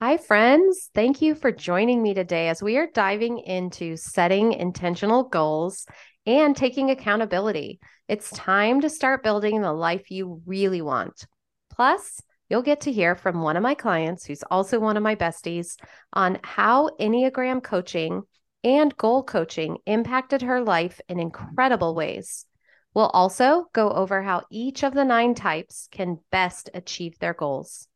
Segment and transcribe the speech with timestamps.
[0.00, 0.90] Hi, friends.
[0.94, 5.86] Thank you for joining me today as we are diving into setting intentional goals
[6.24, 7.80] and taking accountability.
[8.06, 11.26] It's time to start building the life you really want.
[11.74, 15.16] Plus, you'll get to hear from one of my clients, who's also one of my
[15.16, 15.74] besties,
[16.12, 18.22] on how Enneagram coaching
[18.62, 22.46] and goal coaching impacted her life in incredible ways.
[22.94, 27.88] We'll also go over how each of the nine types can best achieve their goals.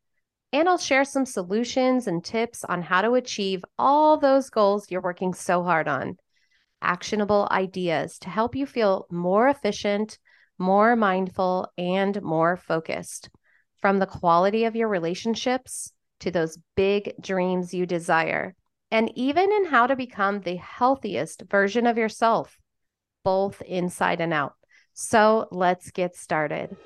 [0.53, 5.01] And I'll share some solutions and tips on how to achieve all those goals you're
[5.01, 6.17] working so hard on.
[6.79, 10.19] Actionable ideas to help you feel more efficient,
[10.59, 13.31] more mindful, and more focused.
[13.81, 18.53] From the quality of your relationships to those big dreams you desire,
[18.91, 22.59] and even in how to become the healthiest version of yourself,
[23.23, 24.53] both inside and out.
[24.93, 26.77] So let's get started.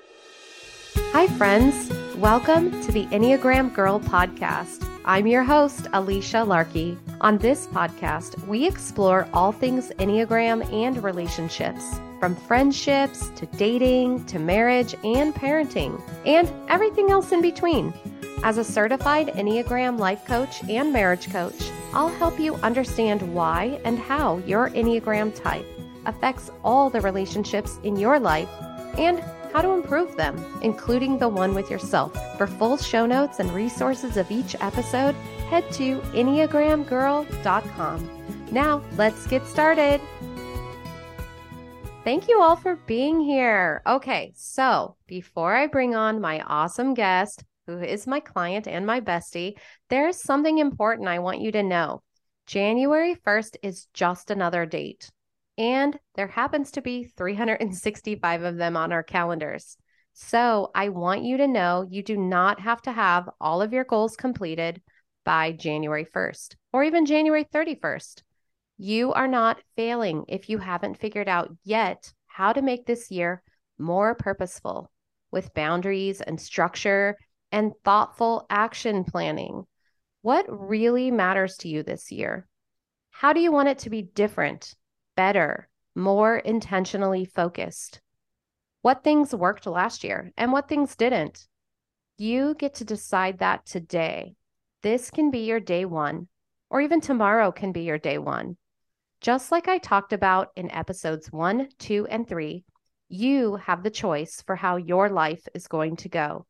[1.18, 1.92] Hi, friends.
[2.18, 4.88] Welcome to the Enneagram Girl podcast.
[5.04, 6.96] I'm your host, Alicia Larkey.
[7.22, 14.38] On this podcast, we explore all things Enneagram and relationships, from friendships to dating to
[14.38, 17.92] marriage and parenting, and everything else in between.
[18.44, 23.98] As a certified Enneagram life coach and marriage coach, I'll help you understand why and
[23.98, 25.66] how your Enneagram type
[26.06, 28.50] affects all the relationships in your life
[29.00, 29.24] and
[29.58, 32.14] how to improve them, including the one with yourself.
[32.38, 35.16] For full show notes and resources of each episode,
[35.50, 38.48] head to EnneagramGirl.com.
[38.52, 40.00] Now, let's get started.
[42.04, 43.82] Thank you all for being here.
[43.88, 49.02] Okay, so before I bring on my awesome guest, who is my client and my
[49.02, 49.58] bestie,
[49.90, 52.04] there's something important I want you to know.
[52.46, 55.10] January 1st is just another date
[55.58, 59.78] and there happens to be 365 of them on our calendars.
[60.14, 63.84] So I want you to know you do not have to have all of your
[63.84, 64.82] goals completed
[65.26, 68.24] by January 1st or even January 31st.
[68.78, 73.44] You are not failing if you haven't figured out yet how to make this year
[73.78, 74.92] more purposeful
[75.32, 77.18] with boundaries and structure
[77.52, 79.66] and thoughtful action planning.
[80.22, 82.48] What really matters to you this year?
[83.12, 84.76] How do you want it to be different
[85.18, 88.00] better, more intentionally focused.
[88.84, 91.46] What things worked last year and what things didn't.
[92.18, 94.36] You get to decide that today.
[94.84, 96.30] This can be your day one,
[96.70, 98.56] or even tomorrow can be your day one.
[99.20, 102.64] Just like I talked about in episodes one, two, and three,
[103.10, 106.46] you have the choice for how your life is going to go.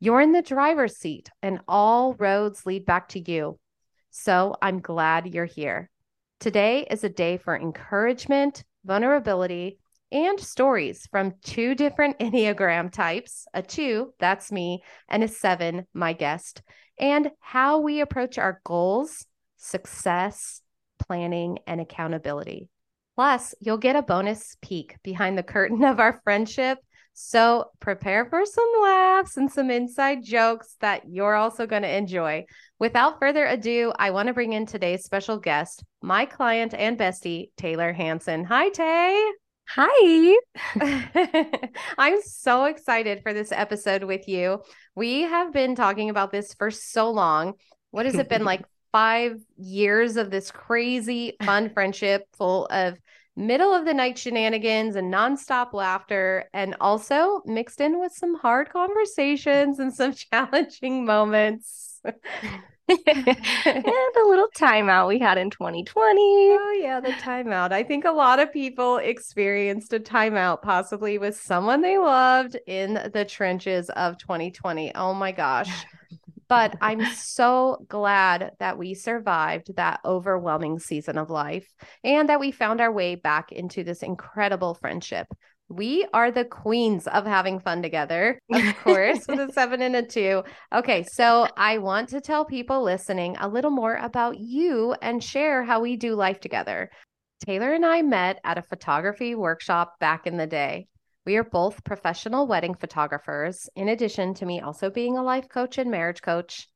[0.00, 3.58] You're in the driver's seat, and all roads lead back to you.
[4.10, 5.90] So I'm glad you're here.
[6.38, 9.78] Today is a day for encouragement, vulnerability,
[10.12, 16.12] and stories from two different Enneagram types a two, that's me, and a seven, my
[16.12, 16.62] guest,
[16.98, 19.24] and how we approach our goals,
[19.56, 20.60] success,
[21.06, 22.68] planning, and accountability.
[23.14, 26.78] Plus, you'll get a bonus peek behind the curtain of our friendship
[27.18, 32.44] so prepare for some laughs and some inside jokes that you're also going to enjoy.
[32.78, 37.48] Without further ado, I want to bring in today's special guest, my client and bestie,
[37.56, 38.44] Taylor Hanson.
[38.44, 39.30] Hi, Tay.
[39.68, 40.36] Hi.
[41.98, 44.60] I'm so excited for this episode with you.
[44.94, 47.54] We have been talking about this for so long.
[47.92, 48.62] What has it been like?
[48.92, 52.96] Five years of this crazy fun friendship full of
[53.36, 58.70] middle of the night shenanigans and nonstop laughter, and also mixed in with some hard
[58.70, 62.00] conversations and some challenging moments.
[62.88, 66.20] and the little timeout we had in 2020.
[66.20, 67.72] Oh, yeah, the timeout.
[67.72, 72.94] I think a lot of people experienced a timeout, possibly with someone they loved in
[73.12, 74.94] the trenches of 2020.
[74.94, 75.70] Oh my gosh.
[76.48, 81.66] But I'm so glad that we survived that overwhelming season of life
[82.04, 85.26] and that we found our way back into this incredible friendship.
[85.68, 90.02] We are the queens of having fun together, of course, with a seven and a
[90.02, 90.44] two.
[90.72, 95.64] Okay, so I want to tell people listening a little more about you and share
[95.64, 96.90] how we do life together.
[97.44, 100.86] Taylor and I met at a photography workshop back in the day.
[101.26, 105.76] We are both professional wedding photographers, in addition to me also being a life coach
[105.76, 106.68] and marriage coach.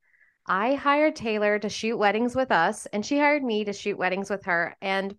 [0.45, 4.29] I hired Taylor to shoot weddings with us, and she hired me to shoot weddings
[4.29, 4.75] with her.
[4.83, 5.15] And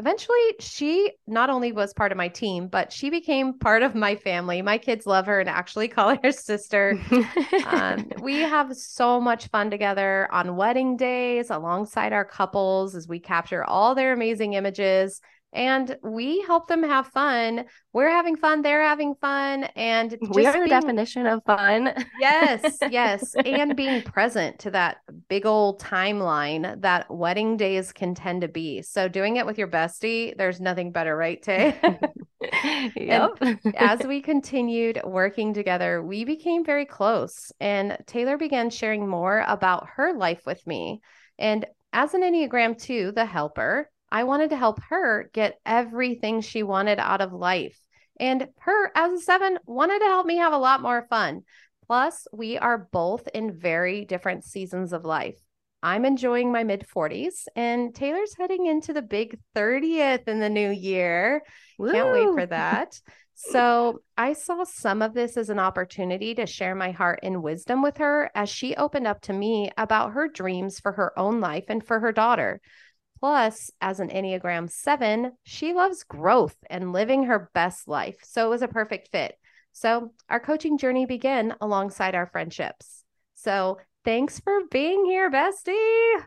[0.00, 4.16] eventually, she not only was part of my team, but she became part of my
[4.16, 4.62] family.
[4.62, 6.98] My kids love her and actually call her sister.
[7.64, 13.20] um, we have so much fun together on wedding days alongside our couples as we
[13.20, 15.20] capture all their amazing images
[15.52, 17.64] and we help them have fun.
[17.92, 21.92] We're having fun, they're having fun, and we are the definition of fun.
[22.20, 28.40] yes, yes, and being present to that big old timeline that wedding days can tend
[28.42, 28.82] to be.
[28.82, 31.78] So doing it with your bestie, there's nothing better, right, Tay?
[32.96, 33.38] yep.
[33.76, 39.88] as we continued working together, we became very close, and Taylor began sharing more about
[39.96, 41.02] her life with me.
[41.38, 46.62] And as an Enneagram 2, the helper, I wanted to help her get everything she
[46.62, 47.78] wanted out of life.
[48.20, 51.44] And her, as a seven, wanted to help me have a lot more fun.
[51.86, 55.38] Plus, we are both in very different seasons of life.
[55.82, 60.70] I'm enjoying my mid 40s, and Taylor's heading into the big 30th in the new
[60.70, 61.42] year.
[61.78, 61.90] Woo.
[61.90, 63.00] Can't wait for that.
[63.34, 67.82] So, I saw some of this as an opportunity to share my heart and wisdom
[67.82, 71.64] with her as she opened up to me about her dreams for her own life
[71.68, 72.60] and for her daughter.
[73.22, 78.16] Plus, as an Enneagram 7, she loves growth and living her best life.
[78.24, 79.38] So it was a perfect fit.
[79.70, 83.04] So our coaching journey began alongside our friendships.
[83.36, 86.24] So thanks for being here, bestie.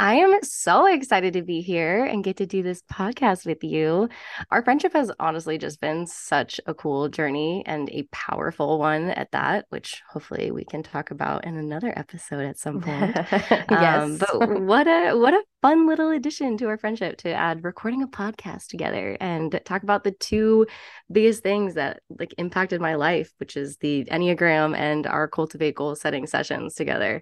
[0.00, 4.08] I am so excited to be here and get to do this podcast with you.
[4.50, 9.30] Our friendship has honestly just been such a cool journey and a powerful one at
[9.32, 13.14] that, which hopefully we can talk about in another episode at some point.
[13.70, 14.02] yes.
[14.02, 18.02] Um, but what a what a fun little addition to our friendship to add recording
[18.02, 20.66] a podcast together and talk about the two
[21.12, 25.94] biggest things that like impacted my life, which is the Enneagram and our cultivate goal
[25.94, 27.20] setting sessions together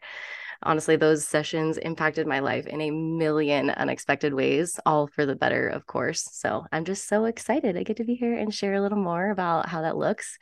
[0.62, 5.68] honestly, those sessions impacted my life in a million unexpected ways, all for the better,
[5.68, 6.28] of course.
[6.32, 9.30] So I'm just so excited I get to be here and share a little more
[9.30, 10.38] about how that looks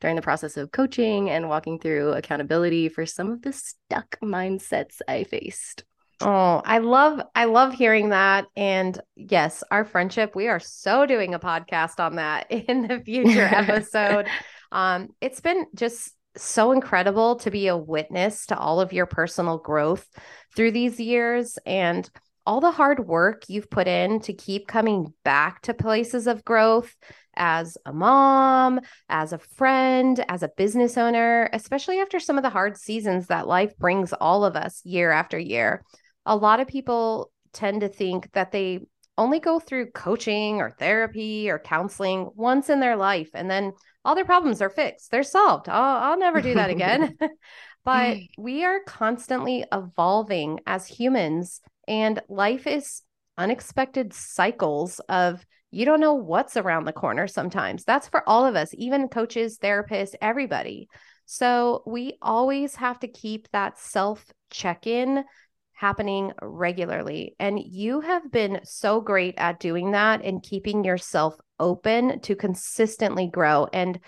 [0.00, 5.00] during the process of coaching and walking through accountability for some of the stuck mindsets
[5.06, 5.84] I faced.
[6.22, 11.32] Oh, I love I love hearing that and yes, our friendship, we are so doing
[11.32, 14.26] a podcast on that in the future episode.
[14.72, 19.58] um it's been just so incredible to be a witness to all of your personal
[19.58, 20.06] growth
[20.54, 22.08] through these years and
[22.46, 26.94] all the hard work you've put in to keep coming back to places of growth
[27.36, 32.50] as a mom, as a friend, as a business owner, especially after some of the
[32.50, 35.84] hard seasons that life brings all of us year after year.
[36.26, 38.80] A lot of people tend to think that they
[39.16, 43.72] only go through coaching or therapy or counseling once in their life and then
[44.04, 45.10] all their problems are fixed.
[45.10, 45.68] They're solved.
[45.68, 47.16] I'll, I'll never do that again.
[47.84, 48.28] but mm.
[48.38, 53.02] we are constantly evolving as humans, and life is
[53.38, 57.84] unexpected cycles of you don't know what's around the corner sometimes.
[57.84, 60.88] That's for all of us, even coaches, therapists, everybody.
[61.26, 65.24] So we always have to keep that self check in
[65.72, 67.36] happening regularly.
[67.38, 73.28] And you have been so great at doing that and keeping yourself open to consistently
[73.28, 73.68] grow.
[73.72, 74.00] And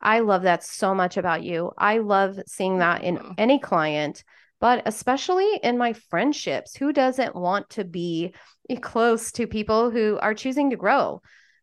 [0.00, 1.72] I love that so much about you.
[1.76, 4.24] I love seeing that in any client,
[4.58, 6.74] but especially in my friendships.
[6.76, 8.32] Who doesn't want to be
[8.80, 11.20] close to people who are choosing to grow?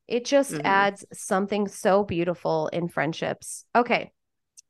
[0.08, 0.66] It just mm-hmm.
[0.66, 3.66] adds something so beautiful in friendships.
[3.76, 4.12] Okay.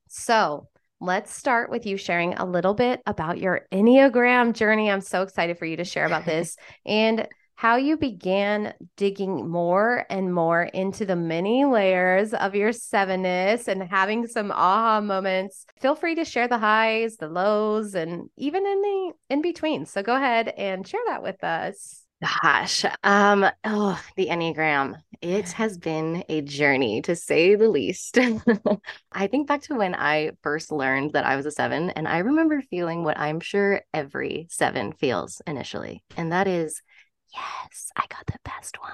[0.07, 0.69] So,
[0.99, 4.89] let's start with you sharing a little bit about your Enneagram journey.
[4.89, 7.27] I'm so excited for you to share about this and
[7.57, 13.81] how you began digging more and more into the many layers of your sevenness and
[13.81, 15.65] having some aha moments.
[15.81, 19.87] Feel free to share the highs, the lows, and even in the in between.
[19.87, 22.03] So go ahead and share that with us.
[22.21, 24.95] Gosh, um, oh, the Enneagram.
[25.21, 28.19] It has been a journey to say the least.
[29.11, 32.19] I think back to when I first learned that I was a seven, and I
[32.19, 36.81] remember feeling what I'm sure every seven feels initially, and that is,
[37.33, 38.91] yes, I got the best one.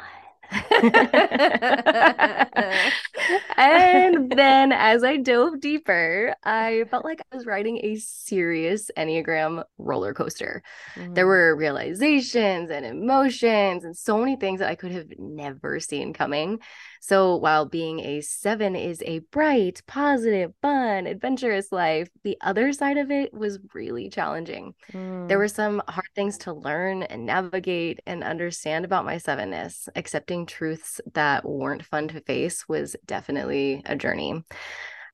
[3.58, 9.63] and then as I dove deeper, I felt like I was riding a serious Enneagram
[9.78, 10.62] roller coaster.
[10.96, 11.16] Mm.
[11.16, 16.13] There were realizations and emotions and so many things that I could have never seen
[16.13, 16.60] coming.
[17.06, 22.96] So while being a seven is a bright, positive, fun, adventurous life, the other side
[22.96, 24.74] of it was really challenging.
[24.94, 25.28] Mm.
[25.28, 29.90] There were some hard things to learn and navigate and understand about my sevenness.
[29.98, 34.42] Accepting truths that weren't fun to face was definitely a journey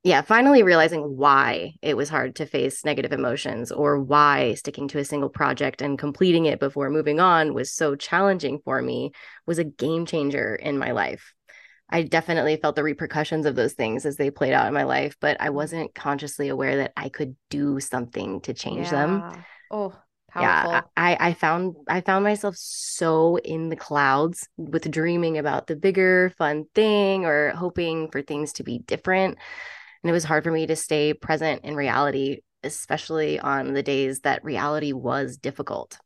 [0.03, 5.00] yeah, finally realizing why it was hard to face negative emotions or why sticking to
[5.00, 9.12] a single project and completing it before moving on was so challenging for me
[9.46, 11.34] was a game changer in my life.
[11.89, 15.17] I definitely felt the repercussions of those things as they played out in my life,
[15.19, 15.55] but I mm-hmm.
[15.55, 18.91] wasn't consciously aware that I could do something to change yeah.
[18.91, 19.43] them.
[19.72, 19.96] Oh,
[20.31, 20.72] Powerful.
[20.72, 25.65] Yeah, I I, I found I found myself so in the clouds with dreaming about
[25.67, 29.39] the bigger fun thing or hoping for things to be different.
[30.03, 34.21] And it was hard for me to stay present in reality, especially on the days
[34.21, 35.97] that reality was difficult.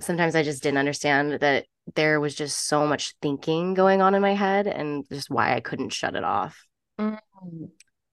[0.00, 4.22] Sometimes I just didn't understand that there was just so much thinking going on in
[4.22, 6.66] my head and just why I couldn't shut it off.
[6.98, 7.66] Mm-hmm.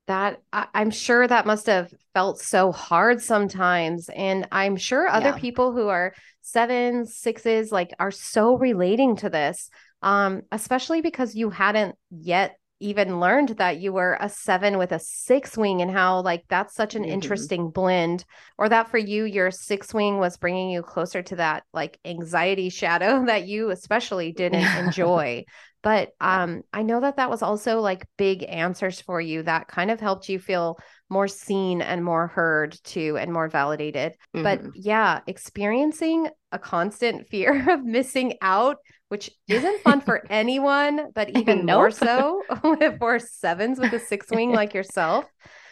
[0.08, 4.10] That I, am sure that must have felt so hard sometimes.
[4.10, 5.38] And I'm sure other yeah.
[5.38, 9.70] people who are sevens, sixes, like are so relating to this.
[10.02, 15.00] Um, especially because you hadn't yet even learned that you were a seven with a
[15.00, 17.12] six wing and how like that's such an mm-hmm.
[17.12, 18.24] interesting blend
[18.58, 22.70] or that for you your six wing was bringing you closer to that like anxiety
[22.70, 25.44] shadow that you especially didn't enjoy
[25.82, 29.90] but um i know that that was also like big answers for you that kind
[29.90, 30.78] of helped you feel
[31.10, 34.44] more seen and more heard too and more validated mm-hmm.
[34.44, 38.78] but yeah experiencing a constant fear of missing out
[39.10, 41.78] which isn't fun for anyone, but even nope.
[41.78, 42.44] more so
[43.00, 45.26] for sevens with a six wing like yourself.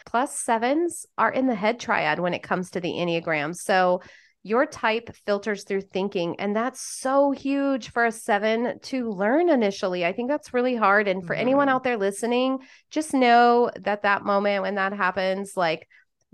[0.06, 3.54] Plus, sevens are in the head triad when it comes to the Enneagram.
[3.54, 4.02] So,
[4.44, 10.06] your type filters through thinking, and that's so huge for a seven to learn initially.
[10.06, 11.08] I think that's really hard.
[11.08, 11.40] And for mm-hmm.
[11.40, 15.88] anyone out there listening, just know that that moment when that happens, like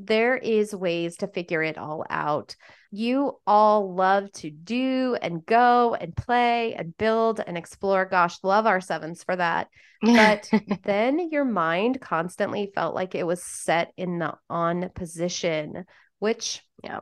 [0.06, 2.56] there is ways to figure it all out.
[2.90, 8.04] You all love to do and go and play and build and explore.
[8.04, 9.68] Gosh, love our sevens for that.
[10.02, 10.50] But
[10.82, 15.84] then your mind constantly felt like it was set in the on position,
[16.18, 17.00] which yeah,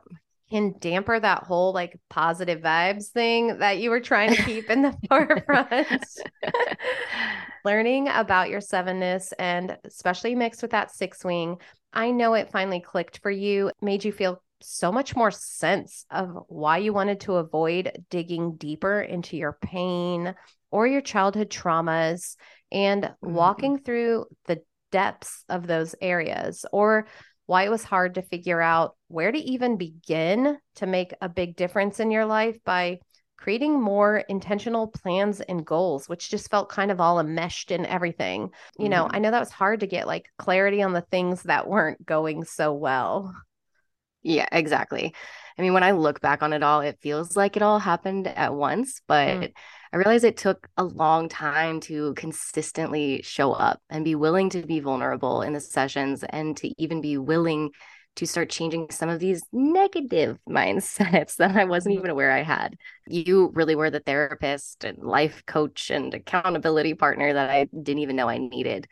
[0.51, 4.81] can damper that whole like positive vibes thing that you were trying to keep in
[4.81, 6.05] the forefront.
[7.65, 11.57] Learning about your sevenness and especially mixed with that six wing
[11.93, 16.45] I know it finally clicked for you, made you feel so much more sense of
[16.47, 20.35] why you wanted to avoid digging deeper into your pain
[20.69, 22.35] or your childhood traumas
[22.71, 23.33] and mm-hmm.
[23.33, 27.07] walking through the depths of those areas or
[27.45, 31.55] why it was hard to figure out where to even begin to make a big
[31.55, 32.99] difference in your life by
[33.41, 38.51] creating more intentional plans and goals, which just felt kind of all enmeshed in everything.
[38.77, 38.91] You mm-hmm.
[38.91, 42.05] know, I know that was hard to get like clarity on the things that weren't
[42.05, 43.33] going so well.
[44.21, 45.15] Yeah, exactly.
[45.57, 48.27] I mean, when I look back on it all, it feels like it all happened
[48.27, 49.51] at once, but mm.
[49.91, 54.61] I realize it took a long time to consistently show up and be willing to
[54.61, 57.71] be vulnerable in the sessions and to even be willing
[58.17, 62.01] to start changing some of these negative mindsets that I wasn't mm-hmm.
[62.01, 62.77] even aware I had.
[63.07, 68.15] You really were the therapist and life coach and accountability partner that I didn't even
[68.15, 68.87] know I needed.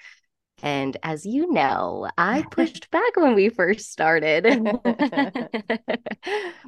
[0.62, 4.44] And as you know, I pushed back when we first started.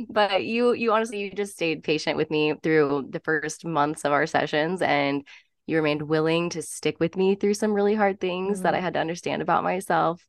[0.10, 4.14] but you you honestly you just stayed patient with me through the first months of
[4.14, 5.28] our sessions and
[5.68, 8.64] you remained willing to stick with me through some really hard things mm-hmm.
[8.64, 8.86] that I mm-hmm.
[8.86, 10.26] had to understand about myself.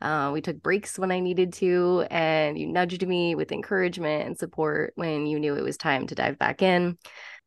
[0.00, 4.38] Uh, we took breaks when I needed to, and you nudged me with encouragement and
[4.38, 6.96] support when you knew it was time to dive back in.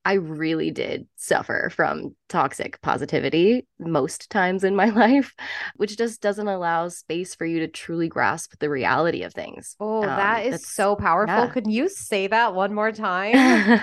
[0.05, 5.33] I really did suffer from toxic positivity most times in my life,
[5.77, 9.77] which just doesn't allow space for you to truly grasp the reality of things.
[9.79, 11.35] Oh, um, that is so powerful.
[11.35, 11.47] Yeah.
[11.47, 13.33] Could you say that one more time?
[13.35, 13.77] I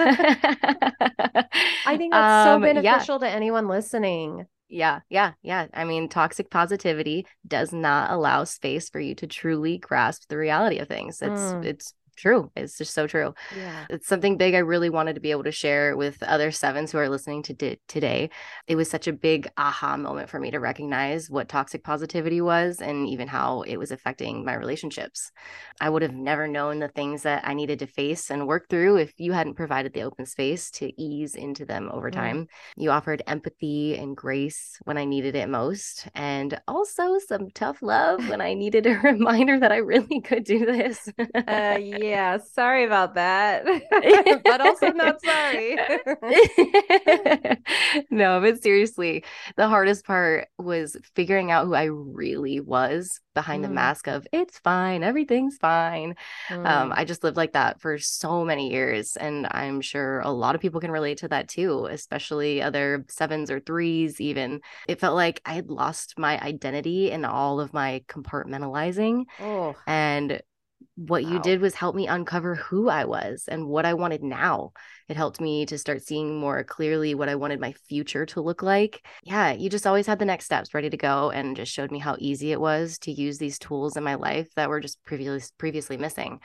[1.97, 3.29] think that's so beneficial um, yeah.
[3.29, 4.47] to anyone listening.
[4.71, 5.67] Yeah, yeah, yeah.
[5.75, 10.79] I mean, toxic positivity does not allow space for you to truly grasp the reality
[10.79, 11.21] of things.
[11.21, 11.65] It's mm.
[11.65, 12.51] it's true.
[12.55, 13.35] It's just so true.
[13.57, 13.87] Yeah.
[13.89, 16.99] It's something big I really wanted to be able to share with other sevens who
[16.99, 18.31] are listening to di- today.
[18.67, 22.81] It was such a big aha moment for me to recognize what toxic positivity was
[22.81, 25.33] and even how it was affecting my relationships.
[25.81, 28.97] I would have never known the things that I needed to face and work through
[28.97, 32.15] if you hadn't provided the open space to ease into them over mm.
[32.15, 32.39] time.
[32.39, 32.49] Mm.
[32.77, 38.29] You offered empathy and grace when I needed it most, and also some tough love
[38.29, 41.09] when I needed a reminder that I really could do this.
[41.19, 43.65] uh, yeah yeah, sorry about that.
[44.45, 45.77] but also not sorry.
[48.11, 49.25] no, but seriously,
[49.57, 53.69] the hardest part was figuring out who I really was behind mm.
[53.69, 56.15] the mask of it's fine, everything's fine.
[56.51, 56.67] Um, mm.
[56.67, 59.17] Um, I just lived like that for so many years.
[59.17, 63.51] And I'm sure a lot of people can relate to that too, especially other sevens
[63.51, 64.61] or threes, even.
[64.89, 69.25] It felt like I had lost my identity in all of my compartmentalizing.
[69.41, 69.77] Oh.
[69.87, 70.41] And
[70.97, 71.31] what wow.
[71.31, 74.73] you did was help me uncover who I was and what I wanted now.
[75.09, 78.63] It helped me to start seeing more clearly what I wanted my future to look
[78.63, 79.05] like.
[79.23, 81.99] Yeah, you just always had the next steps ready to go and just showed me
[81.99, 85.49] how easy it was to use these tools in my life that were just previously
[85.59, 86.41] previously missing.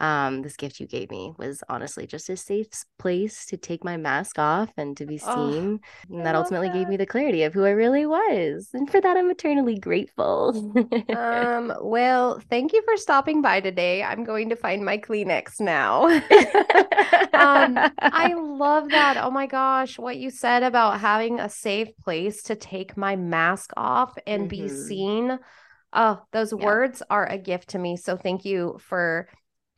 [0.00, 2.68] Um, this gift you gave me was honestly just a safe
[2.98, 5.80] place to take my mask off and to be oh, seen.
[5.82, 6.74] Oh, and that ultimately that.
[6.74, 8.68] gave me the clarity of who I really was.
[8.72, 10.72] And for that, I'm eternally grateful.
[11.16, 14.02] um, well, thank you for stopping by today.
[14.02, 16.04] I'm going to find my Kleenex now.
[17.32, 19.16] um, I love that.
[19.16, 23.72] Oh my gosh, what you said about having a safe place to take my mask
[23.76, 24.66] off and mm-hmm.
[24.66, 25.38] be seen.
[25.92, 26.64] Oh, those yeah.
[26.64, 27.96] words are a gift to me.
[27.96, 29.28] So thank you for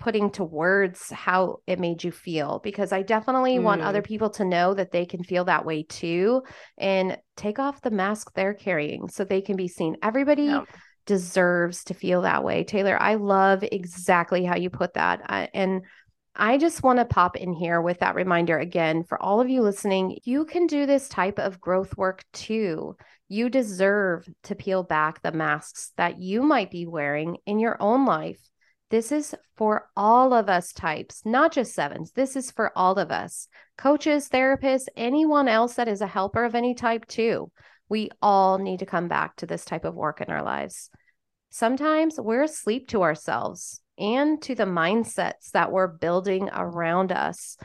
[0.01, 3.63] putting to words how it made you feel because I definitely mm.
[3.63, 4.07] want other mm.
[4.07, 6.43] people to know that they can feel that way too
[6.79, 9.97] and take off the mask they're carrying so they can be seen.
[10.03, 10.65] Everybody yeah.
[11.05, 12.65] deserves to feel that way.
[12.65, 15.21] Taylor, I love exactly how you put that.
[15.29, 15.83] Uh, and
[16.35, 19.61] I just want to pop in here with that reminder again for all of you
[19.61, 20.19] listening.
[20.25, 22.97] You can do this type of growth work too.
[23.29, 28.07] You deserve to peel back the masks that you might be wearing in your own
[28.07, 28.41] life
[28.91, 32.13] this is for all of us types, not just sevens.
[32.13, 36.55] This is for all of us coaches, therapists, anyone else that is a helper of
[36.55, 37.51] any type, too.
[37.89, 40.91] We all need to come back to this type of work in our lives.
[41.51, 47.57] Sometimes we're asleep to ourselves and to the mindsets that we're building around us.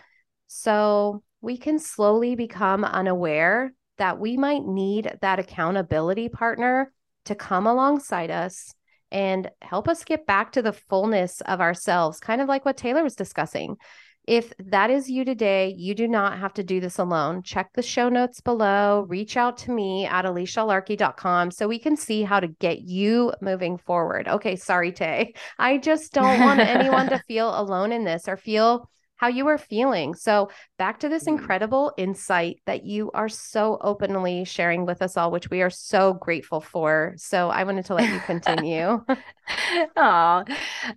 [0.47, 6.91] So we can slowly become unaware that we might need that accountability partner
[7.25, 8.73] to come alongside us
[9.15, 13.01] and help us get back to the fullness of ourselves, kind of like what Taylor
[13.01, 13.77] was discussing.
[14.27, 17.41] If that is you today, you do not have to do this alone.
[17.41, 19.05] Check the show notes below.
[19.07, 23.77] Reach out to me at alicialarkey.com so we can see how to get you moving
[23.77, 24.27] forward.
[24.27, 25.33] Okay, sorry, Tay.
[25.57, 29.57] I just don't want anyone to feel alone in this or feel how you are
[29.57, 30.13] feeling.
[30.13, 31.37] So, back to this mm-hmm.
[31.37, 36.13] incredible insight that you are so openly sharing with us all, which we are so
[36.13, 37.13] grateful for.
[37.17, 39.03] So, I wanted to let you continue.
[39.97, 40.43] Oh,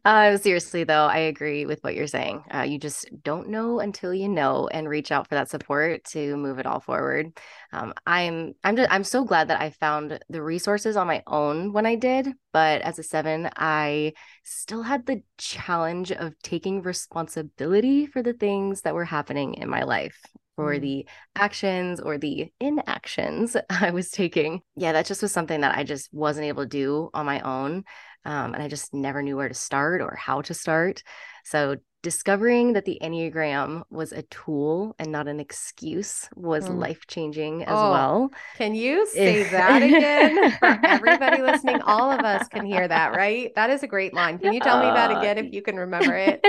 [0.05, 2.45] uh, seriously, though, I agree with what you're saying.
[2.52, 6.37] Uh, you just don't know until you know and reach out for that support to
[6.37, 7.38] move it all forward.
[7.73, 11.73] Um, I'm I'm just, I'm so glad that I found the resources on my own
[11.73, 14.14] when I did, but as a seven, I
[14.45, 19.85] still had the challenge of taking responsibility for the things that were happening in my
[19.85, 20.19] life
[20.59, 20.81] for mm.
[20.81, 24.61] the actions or the inactions I was taking.
[24.75, 27.84] Yeah, that just was something that I just wasn't able to do on my own.
[28.28, 31.02] Um, and I just never knew where to start or how to start.
[31.45, 36.78] So discovering that the Enneagram was a tool and not an excuse was mm.
[36.78, 38.30] life changing as oh, well.
[38.58, 41.80] Can you say that again for everybody listening?
[41.80, 43.50] All of us can hear that, right?
[43.54, 44.38] That is a great line.
[44.38, 46.45] Can you tell me that again if you can remember it?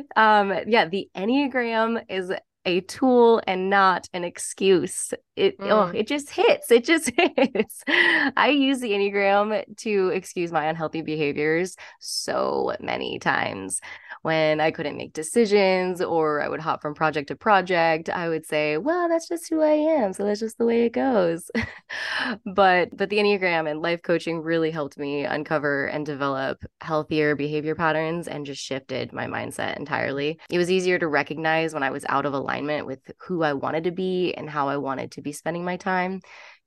[0.16, 2.32] um, yeah, the Enneagram is
[2.66, 5.14] a tool and not an excuse.
[5.36, 5.70] It oh, mm.
[5.70, 6.70] oh, it just hits.
[6.70, 7.82] It just hits.
[7.86, 13.80] I use the Enneagram to excuse my unhealthy behaviors so many times
[14.22, 18.44] when I couldn't make decisions or I would hop from project to project, I would
[18.44, 20.12] say, well, that's just who I am.
[20.12, 21.48] So that's just the way it goes.
[22.44, 27.76] but but the Enneagram and life coaching really helped me uncover and develop healthier behavior
[27.76, 30.40] patterns and just shifted my mindset entirely.
[30.50, 33.84] It was easier to recognize when I was out of alignment with who I wanted
[33.84, 36.20] to be and how I wanted to be spending my time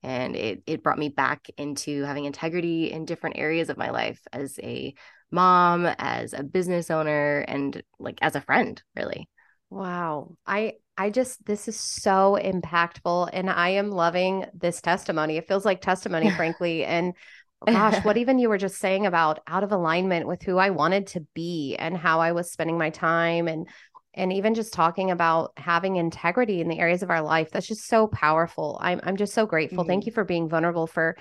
[0.03, 4.21] and it it brought me back into having integrity in different areas of my life
[4.31, 4.93] as a
[5.31, 9.29] mom, as a business owner, and like as a friend, really.
[9.69, 10.35] Wow.
[10.47, 15.37] I I just this is so impactful and I am loving this testimony.
[15.37, 17.13] It feels like testimony frankly and
[17.67, 21.07] gosh, what even you were just saying about out of alignment with who I wanted
[21.07, 23.67] to be and how I was spending my time and
[24.13, 27.87] and even just talking about having integrity in the areas of our life that's just
[27.87, 29.89] so powerful i'm, I'm just so grateful mm-hmm.
[29.89, 31.15] thank you for being vulnerable for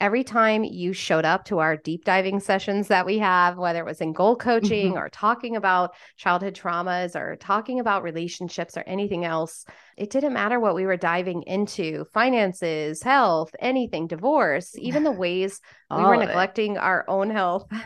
[0.00, 3.86] every time you showed up to our deep diving sessions that we have, whether it
[3.86, 4.98] was in goal coaching mm-hmm.
[4.98, 9.64] or talking about childhood traumas or talking about relationships or anything else,
[9.96, 15.60] it didn't matter what we were diving into finances, health, anything, divorce, even the ways
[15.90, 16.78] we were neglecting it.
[16.78, 17.66] our own health.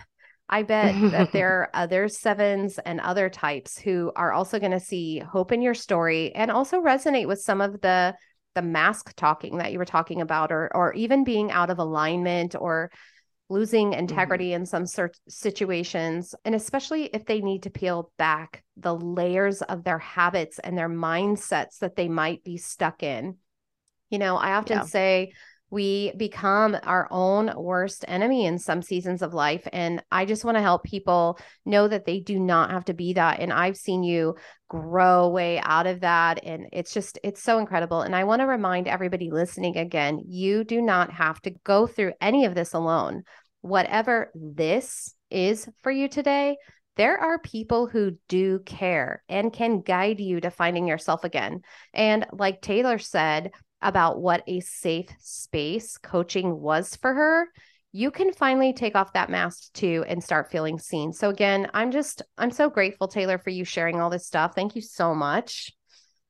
[0.52, 4.80] I bet that there are other sevens and other types who are also going to
[4.80, 8.14] see hope in your story and also resonate with some of the
[8.54, 12.54] the mask talking that you were talking about or or even being out of alignment
[12.54, 12.90] or
[13.48, 14.00] losing mm-hmm.
[14.00, 14.60] integrity mm-hmm.
[14.60, 19.84] in some cert- situations and especially if they need to peel back the layers of
[19.84, 23.38] their habits and their mindsets that they might be stuck in
[24.10, 24.84] you know i often yeah.
[24.84, 25.32] say
[25.72, 29.66] we become our own worst enemy in some seasons of life.
[29.72, 33.14] And I just want to help people know that they do not have to be
[33.14, 33.40] that.
[33.40, 34.36] And I've seen you
[34.68, 36.44] grow way out of that.
[36.44, 38.02] And it's just, it's so incredible.
[38.02, 42.12] And I want to remind everybody listening again you do not have to go through
[42.20, 43.22] any of this alone.
[43.62, 46.58] Whatever this is for you today,
[46.96, 51.62] there are people who do care and can guide you to finding yourself again.
[51.94, 57.48] And like Taylor said about what a safe space coaching was for her,
[57.92, 61.12] you can finally take off that mask too and start feeling seen.
[61.12, 64.54] So again, I'm just I'm so grateful Taylor for you sharing all this stuff.
[64.54, 65.72] Thank you so much.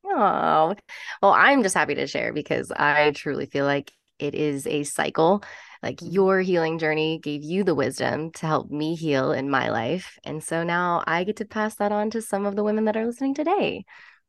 [0.05, 0.75] Oh,
[1.23, 5.45] well, I'm just happy to share because I truly feel like it is a cycle.
[5.83, 10.19] Like your healing journey gave you the wisdom to help me heal in my life.
[10.25, 12.97] And so now I get to pass that on to some of the women that
[12.97, 13.85] are listening today.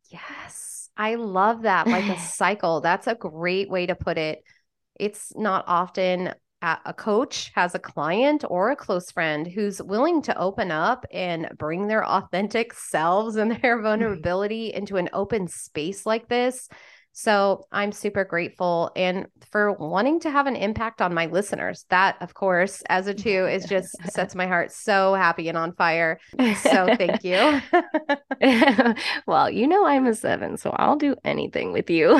[0.09, 1.88] Yes, I love that.
[1.88, 2.82] Like a cycle.
[2.82, 4.43] That's a great way to put it.
[4.99, 6.34] It's not often
[6.86, 11.49] a coach has a client or a close friend who's willing to open up and
[11.58, 13.84] bring their authentic selves and their mm-hmm.
[13.84, 14.77] vulnerability mm-hmm.
[14.77, 16.69] into an open space like this.
[17.13, 21.86] So I'm super grateful and for wanting to have an impact on my listeners.
[21.89, 25.73] That, of course, as a two, is just sets my heart so happy and on
[25.73, 26.19] fire.
[26.62, 27.62] So thank you.
[29.28, 32.04] well, you know I'm a seven, so I'll do anything with you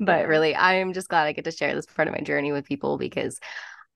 [0.00, 2.52] but really, I am just glad I get to share this part of my journey
[2.52, 3.40] with people because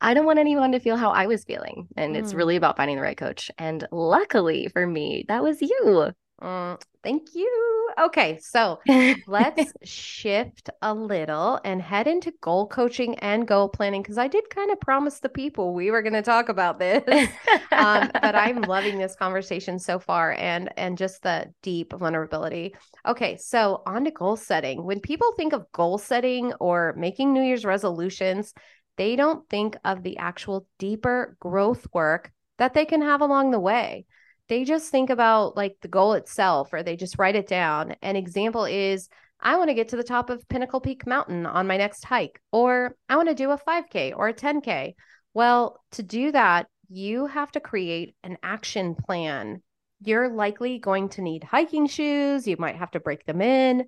[0.01, 1.89] I don't want anyone to feel how I was feeling.
[1.97, 2.19] And mm.
[2.19, 3.51] it's really about finding the right coach.
[3.59, 6.13] And luckily for me, that was you.
[6.43, 7.91] Mm, thank you.
[8.01, 8.79] Okay, so
[9.27, 14.49] let's shift a little and head into goal coaching and goal planning because I did
[14.49, 17.03] kind of promise the people we were going to talk about this.
[17.73, 22.75] um, but I'm loving this conversation so far and and just the deep vulnerability.
[23.07, 24.85] Okay, so on to goal setting.
[24.85, 28.55] When people think of goal setting or making New Year's resolutions,
[28.97, 33.61] they don't think of the actual deeper growth work that they can have along the
[33.61, 34.07] way
[34.51, 37.95] they just think about like the goal itself or they just write it down.
[38.03, 39.09] An example is
[39.41, 42.43] I want to get to the top of Pinnacle Peak Mountain on my next hike,
[42.51, 44.97] or I want to do a 5K or a 10K.
[45.35, 49.63] Well, to do that, you have to create an action plan.
[50.03, 52.49] You're likely going to need hiking shoes.
[52.49, 53.85] You might have to break them in.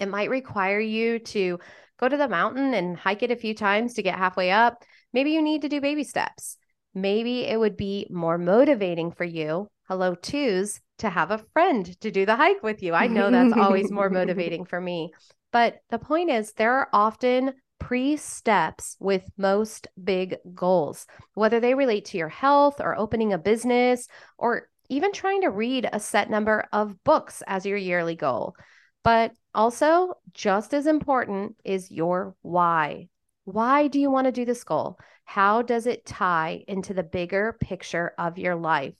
[0.00, 1.58] It might require you to
[2.00, 4.82] go to the mountain and hike it a few times to get halfway up.
[5.12, 6.56] Maybe you need to do baby steps.
[6.96, 12.10] Maybe it would be more motivating for you, hello twos, to have a friend to
[12.10, 12.94] do the hike with you.
[12.94, 15.12] I know that's always more motivating for me.
[15.52, 21.74] But the point is, there are often pre steps with most big goals, whether they
[21.74, 26.30] relate to your health or opening a business or even trying to read a set
[26.30, 28.56] number of books as your yearly goal.
[29.04, 33.08] But also, just as important is your why.
[33.44, 34.98] Why do you want to do this goal?
[35.26, 38.96] How does it tie into the bigger picture of your life?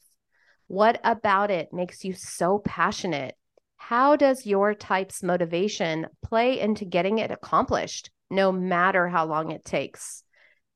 [0.67, 3.37] What about it makes you so passionate?
[3.77, 9.65] How does your type's motivation play into getting it accomplished, no matter how long it
[9.65, 10.25] takes?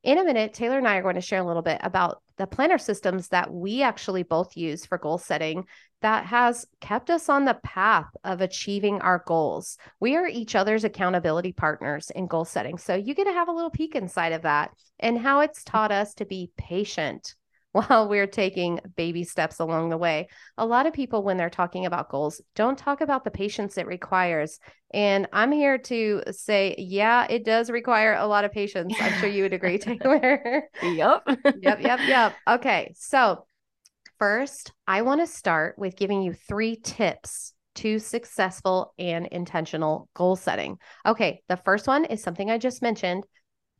[0.05, 2.46] In a minute, Taylor and I are going to share a little bit about the
[2.46, 5.66] planner systems that we actually both use for goal setting
[6.00, 9.76] that has kept us on the path of achieving our goals.
[10.00, 12.79] We are each other's accountability partners in goal setting.
[12.79, 15.92] So you get to have a little peek inside of that and how it's taught
[15.92, 17.35] us to be patient
[17.73, 20.29] while we're taking baby steps along the way.
[20.59, 23.87] A lot of people, when they're talking about goals, don't talk about the patience it
[23.87, 24.59] requires.
[24.93, 28.95] And I'm here to say, yeah, it does require a lot of patience.
[29.01, 30.65] I'm sure you would agree, Taylor.
[30.83, 31.23] yep.
[31.61, 31.81] yep.
[31.81, 32.01] Yep.
[32.09, 32.35] Yep.
[32.49, 32.95] Okay.
[32.97, 33.47] So,
[34.19, 40.35] first, I want to start with giving you three tips to successful and intentional goal
[40.35, 40.79] setting.
[41.07, 41.43] Okay.
[41.49, 43.25] The first one is something I just mentioned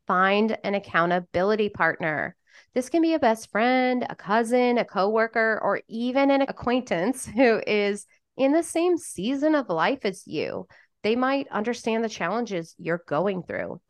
[0.07, 2.35] find an accountability partner.
[2.75, 7.61] This can be a best friend, a cousin, a coworker, or even an acquaintance who
[7.67, 8.07] is
[8.37, 10.67] in the same season of life as you.
[11.03, 13.81] They might understand the challenges you're going through.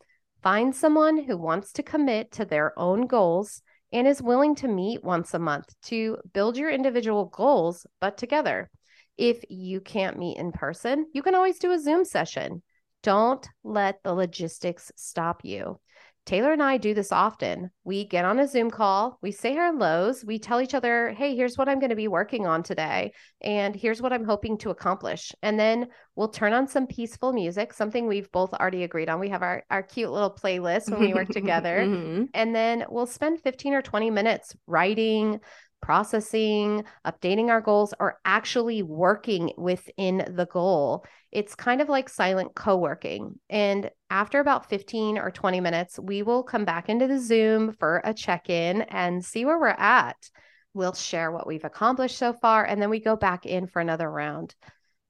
[0.41, 5.03] Find someone who wants to commit to their own goals and is willing to meet
[5.03, 8.71] once a month to build your individual goals, but together.
[9.17, 12.63] If you can't meet in person, you can always do a Zoom session.
[13.03, 15.79] Don't let the logistics stop you.
[16.25, 17.71] Taylor and I do this often.
[17.83, 21.35] We get on a Zoom call, we say our lows, we tell each other, hey,
[21.35, 24.69] here's what I'm going to be working on today, and here's what I'm hoping to
[24.69, 25.31] accomplish.
[25.41, 29.19] And then we'll turn on some peaceful music, something we've both already agreed on.
[29.19, 31.79] We have our, our cute little playlist when we work together.
[31.79, 32.25] Mm-hmm.
[32.35, 35.39] And then we'll spend 15 or 20 minutes writing,
[35.81, 41.05] processing, updating our goals, or actually working within the goal.
[41.31, 43.39] It's kind of like silent co working.
[43.49, 48.01] And after about 15 or 20 minutes, we will come back into the Zoom for
[48.03, 50.29] a check in and see where we're at.
[50.73, 54.09] We'll share what we've accomplished so far, and then we go back in for another
[54.09, 54.55] round.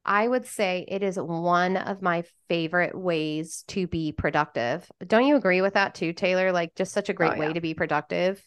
[0.03, 4.89] I would say it is one of my favorite ways to be productive.
[5.05, 6.51] Don't you agree with that too, Taylor?
[6.51, 7.39] Like, just such a great oh, yeah.
[7.39, 8.43] way to be productive.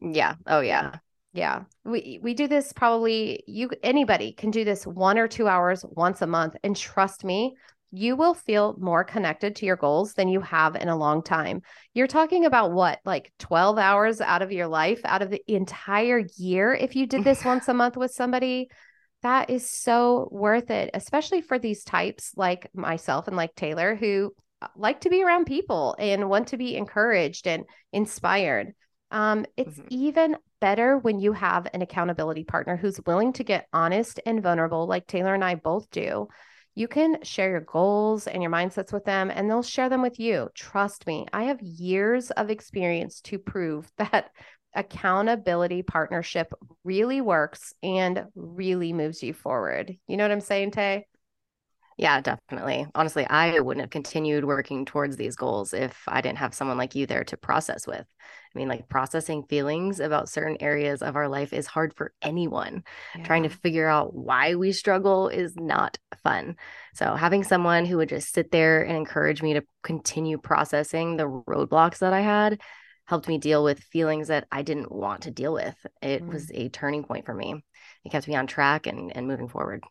[0.00, 0.34] Yeah.
[0.46, 0.96] Oh, yeah.
[1.32, 1.62] Yeah.
[1.84, 6.20] We we do this probably you anybody can do this 1 or 2 hours once
[6.20, 7.54] a month and trust me,
[7.92, 11.60] you will feel more connected to your goals than you have in a long time.
[11.92, 16.22] You're talking about what, like 12 hours out of your life, out of the entire
[16.38, 18.68] year if you did this once a month with somebody.
[19.22, 24.34] That is so worth it, especially for these types like myself and like Taylor who
[24.60, 28.74] uh, like to be around people and want to be encouraged and inspired.
[29.12, 29.88] Um, it's mm-hmm.
[29.90, 34.86] even better when you have an accountability partner who's willing to get honest and vulnerable,
[34.86, 36.28] like Taylor and I both do.
[36.74, 40.18] You can share your goals and your mindsets with them, and they'll share them with
[40.18, 40.48] you.
[40.54, 44.30] Trust me, I have years of experience to prove that
[44.74, 46.50] accountability partnership
[46.82, 49.94] really works and really moves you forward.
[50.08, 51.06] You know what I'm saying, Tay?
[51.98, 52.86] Yeah, definitely.
[52.94, 56.94] Honestly, I wouldn't have continued working towards these goals if I didn't have someone like
[56.94, 58.06] you there to process with.
[58.54, 62.84] I mean, like processing feelings about certain areas of our life is hard for anyone.
[63.16, 63.24] Yeah.
[63.24, 66.56] Trying to figure out why we struggle is not fun.
[66.94, 71.28] So, having someone who would just sit there and encourage me to continue processing the
[71.28, 72.60] roadblocks that I had
[73.06, 75.74] helped me deal with feelings that I didn't want to deal with.
[76.00, 76.32] It mm.
[76.32, 77.62] was a turning point for me.
[78.04, 79.82] It kept me on track and, and moving forward.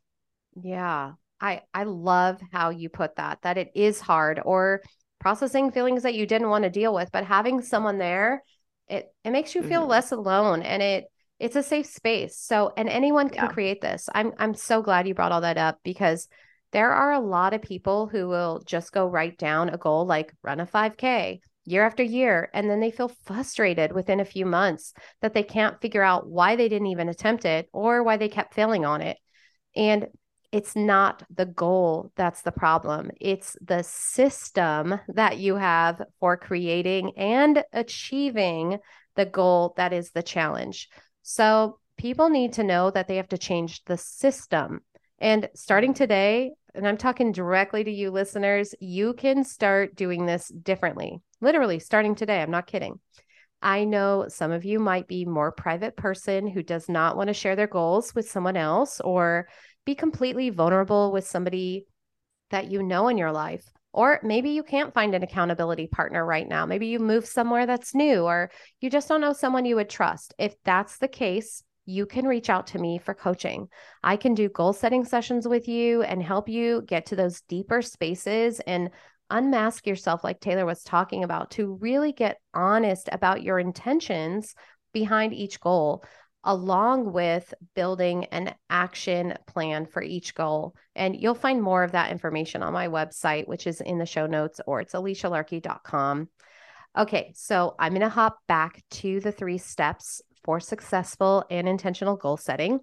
[0.62, 1.14] Yeah.
[1.40, 4.82] I I love how you put that that it is hard or
[5.22, 8.44] processing feelings that you didn't want to deal with but having someone there
[8.90, 9.92] it it makes you feel mm-hmm.
[9.92, 11.06] less alone and it
[11.40, 13.52] it's a safe space so and anyone can yeah.
[13.52, 16.28] create this i'm i'm so glad you brought all that up because
[16.72, 20.34] there are a lot of people who will just go write down a goal like
[20.42, 24.94] run a 5k year after year and then they feel frustrated within a few months
[25.22, 28.56] that they can't figure out why they didn't even attempt it or why they kept
[28.56, 29.18] failing on it
[29.76, 30.08] and
[30.52, 33.12] it's not the goal that's the problem.
[33.20, 38.80] It's the system that you have for creating and achieving
[39.16, 40.90] the goal that is the challenge.
[41.22, 44.82] So people need to know that they have to change the system.
[45.20, 50.50] And starting today, and I'm talking directly to you listeners, you can start doing this
[50.50, 51.22] differently.
[51.42, 52.42] Literally starting today.
[52.42, 53.00] I'm not kidding.
[53.62, 57.34] I know some of you might be more private person who does not want to
[57.34, 59.48] share their goals with someone else or
[59.86, 61.88] be completely vulnerable with somebody
[62.50, 63.64] that you know in your life.
[63.94, 66.66] Or maybe you can't find an accountability partner right now.
[66.66, 70.34] Maybe you move somewhere that's new, or you just don't know someone you would trust.
[70.38, 73.68] If that's the case, you can reach out to me for coaching.
[74.02, 77.82] I can do goal setting sessions with you and help you get to those deeper
[77.82, 78.92] spaces and
[79.30, 84.54] unmask yourself, like Taylor was talking about, to really get honest about your intentions
[84.94, 86.04] behind each goal
[86.44, 90.76] along with building an action plan for each goal.
[90.96, 94.26] And you'll find more of that information on my website, which is in the show
[94.26, 96.30] notes, or it's alicialarkey.com.
[96.98, 102.18] Okay, so I'm going to hop back to the three steps for successful and intentional
[102.18, 102.80] goal setting.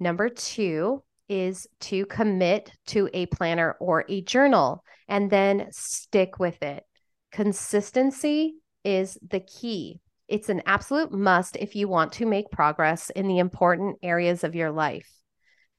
[0.00, 6.62] Number two is to commit to a planner or a journal and then stick with
[6.62, 6.84] it.
[7.32, 8.54] Consistency
[8.84, 10.00] is the key.
[10.28, 14.54] It's an absolute must if you want to make progress in the important areas of
[14.54, 15.10] your life.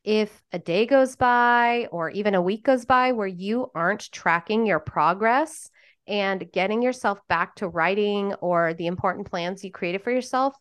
[0.03, 4.67] If a day goes by or even a week goes by where you aren't tracking
[4.67, 5.69] your progress
[6.07, 10.55] and getting yourself back to writing or the important plans you created for yourself,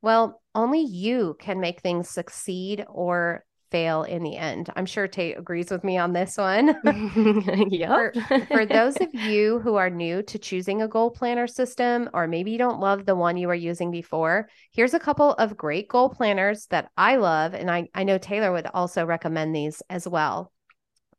[0.00, 4.70] well, only you can make things succeed or fail in the end.
[4.76, 6.76] I'm sure Tate agrees with me on this one.
[7.70, 8.10] yeah.
[8.28, 12.26] For, for, those of you who are new to choosing a goal planner system, or
[12.26, 15.88] maybe you don't love the one you were using before, here's a couple of great
[15.88, 17.54] goal planners that I love.
[17.54, 20.52] And I, I know Taylor would also recommend these as well.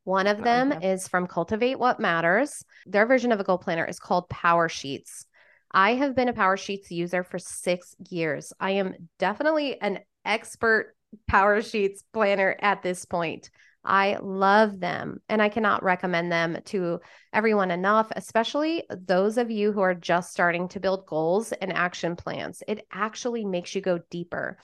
[0.03, 0.93] One of them okay.
[0.93, 2.63] is from Cultivate What Matters.
[2.86, 5.25] Their version of a goal planner is called Power Sheets.
[5.71, 8.53] I have been a Power Sheets user for six years.
[8.60, 10.95] I am definitely an expert
[11.28, 13.50] Power Sheets planner at this point.
[13.84, 17.00] I love them and I cannot recommend them to
[17.32, 22.17] everyone enough, especially those of you who are just starting to build goals and action
[22.17, 22.62] plans.
[22.67, 24.58] It actually makes you go deeper.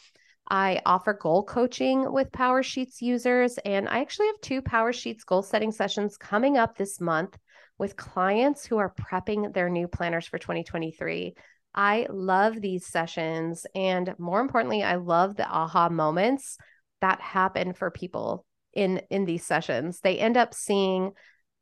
[0.50, 5.24] I offer goal coaching with Power Sheets users, and I actually have two Power Sheets
[5.24, 7.38] goal setting sessions coming up this month
[7.78, 11.34] with clients who are prepping their new planners for 2023.
[11.76, 13.66] I love these sessions.
[13.76, 16.58] And more importantly, I love the aha moments
[17.02, 20.00] that happen for people in in these sessions.
[20.00, 21.14] They end up seeing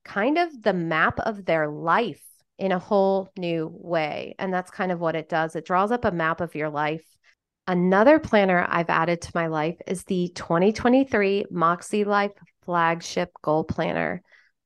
[0.03, 2.23] kind of the map of their life
[2.57, 4.35] in a whole new way.
[4.37, 5.55] And that's kind of what it does.
[5.55, 7.03] It draws up a map of your life.
[7.67, 14.21] Another planner I've added to my life is the 2023 Moxie Life flagship goal planner.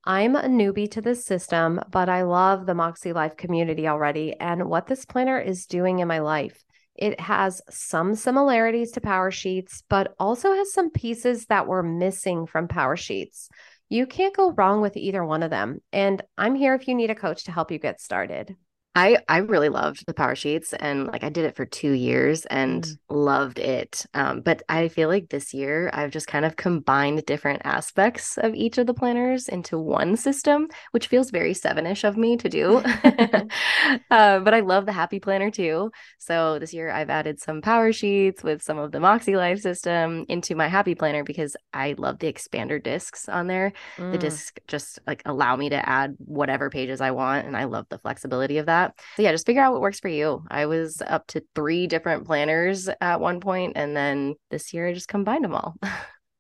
[0.08, 4.70] I'm a newbie to this system, but I love the Moxie Life community already and
[4.70, 6.64] what this planner is doing in my life.
[6.96, 12.46] It has some similarities to Power Sheets, but also has some pieces that were missing
[12.46, 13.50] from Power Sheets.
[13.90, 15.80] You can't go wrong with either one of them.
[15.92, 18.56] And I'm here if you need a coach to help you get started.
[18.96, 22.46] I I really loved the power sheets and like I did it for two years
[22.46, 22.98] and mm.
[23.10, 24.06] loved it.
[24.14, 28.56] Um, but I feel like this year I've just kind of combined different aspects of
[28.56, 32.78] each of the planners into one system, which feels very sevenish of me to do.
[34.12, 35.92] uh, but I love the happy planner too.
[36.18, 40.26] So this year I've added some power sheets with some of the Moxie Life system
[40.30, 43.74] into my happy planner because I love the expander discs on there.
[43.98, 44.14] Mm.
[44.14, 47.88] The discs just like allow me to add whatever pages I want, and I love
[47.90, 49.00] the flexibility of that that.
[49.16, 50.44] So yeah, just figure out what works for you.
[50.50, 54.94] I was up to three different planners at one point, and then this year I
[54.94, 55.76] just combined them all.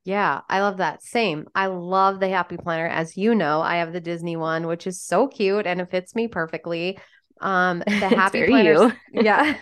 [0.06, 1.02] Yeah, I love that.
[1.02, 1.48] Same.
[1.56, 2.86] I love the Happy Planner.
[2.86, 6.14] As you know, I have the Disney one, which is so cute and it fits
[6.14, 7.00] me perfectly.
[7.42, 8.92] Um, the Happy Planners.
[9.12, 9.56] Yeah.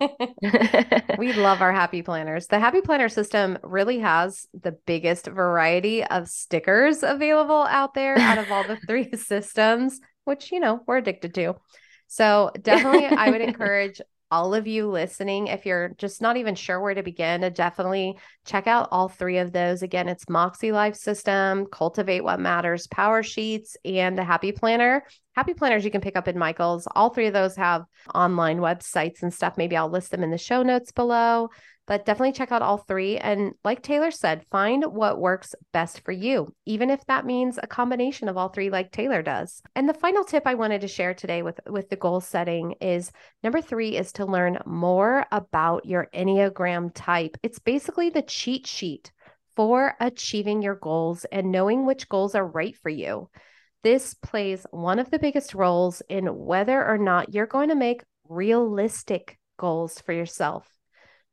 [1.18, 2.48] we love our Happy Planners.
[2.48, 8.38] The Happy Planner system really has the biggest variety of stickers available out there out
[8.38, 11.54] of all the three systems, which, you know, we're addicted to.
[12.14, 14.00] So definitely, I would encourage
[14.30, 18.16] all of you listening, if you're just not even sure where to begin, to definitely
[18.44, 19.82] check out all three of those.
[19.82, 25.02] Again, it's Moxie Life System, Cultivate What Matters, Power Sheets, and the Happy Planner.
[25.34, 26.86] Happy Planners you can pick up in Michael's.
[26.94, 27.82] All three of those have
[28.14, 29.54] online websites and stuff.
[29.56, 31.50] Maybe I'll list them in the show notes below
[31.86, 33.18] but definitely check out all three.
[33.18, 37.66] And like Taylor said, find what works best for you, even if that means a
[37.66, 39.62] combination of all three, like Taylor does.
[39.74, 43.12] And the final tip I wanted to share today with, with the goal setting is
[43.42, 47.36] number three is to learn more about your Enneagram type.
[47.42, 49.12] It's basically the cheat sheet
[49.56, 53.28] for achieving your goals and knowing which goals are right for you.
[53.82, 58.02] This plays one of the biggest roles in whether or not you're going to make
[58.26, 60.66] realistic goals for yourself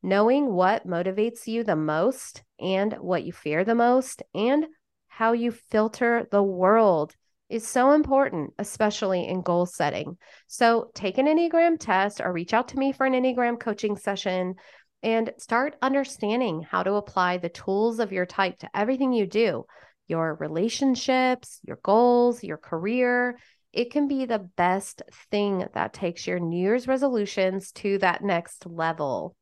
[0.03, 4.65] knowing what motivates you the most and what you fear the most and
[5.07, 7.15] how you filter the world
[7.49, 10.17] is so important, especially in goal setting.
[10.47, 14.55] So, take an Enneagram test or reach out to me for an Enneagram coaching session
[15.03, 19.65] and start understanding how to apply the tools of your type to everything you do
[20.07, 23.37] your relationships, your goals, your career.
[23.71, 28.65] It can be the best thing that takes your New Year's resolutions to that next
[28.65, 29.37] level.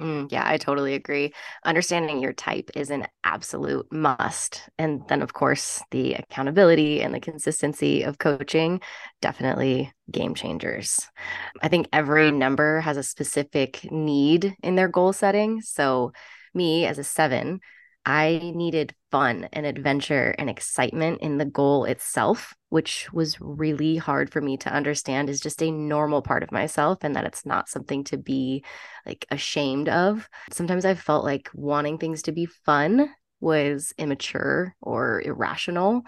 [0.00, 1.32] Mm, yeah, I totally agree.
[1.64, 4.68] Understanding your type is an absolute must.
[4.78, 8.80] And then, of course, the accountability and the consistency of coaching
[9.22, 11.08] definitely game changers.
[11.62, 15.62] I think every number has a specific need in their goal setting.
[15.62, 16.12] So,
[16.52, 17.60] me as a seven,
[18.06, 24.30] I needed fun and adventure and excitement in the goal itself, which was really hard
[24.30, 27.68] for me to understand is just a normal part of myself and that it's not
[27.68, 28.64] something to be
[29.04, 30.28] like ashamed of.
[30.52, 36.02] Sometimes I felt like wanting things to be fun was immature or irrational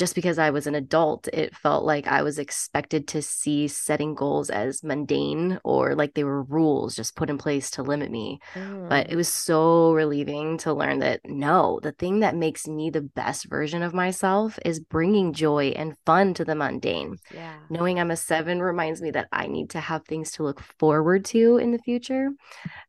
[0.00, 4.14] just because I was an adult, it felt like I was expected to see setting
[4.14, 8.40] goals as mundane or like they were rules just put in place to limit me.
[8.54, 8.88] Mm.
[8.88, 9.16] But it mm.
[9.16, 13.82] was so relieving to learn that no, the thing that makes me the best version
[13.82, 17.18] of myself is bringing joy and fun to the mundane.
[17.34, 17.58] Yeah.
[17.68, 21.26] Knowing I'm a seven reminds me that I need to have things to look forward
[21.26, 22.30] to in the future,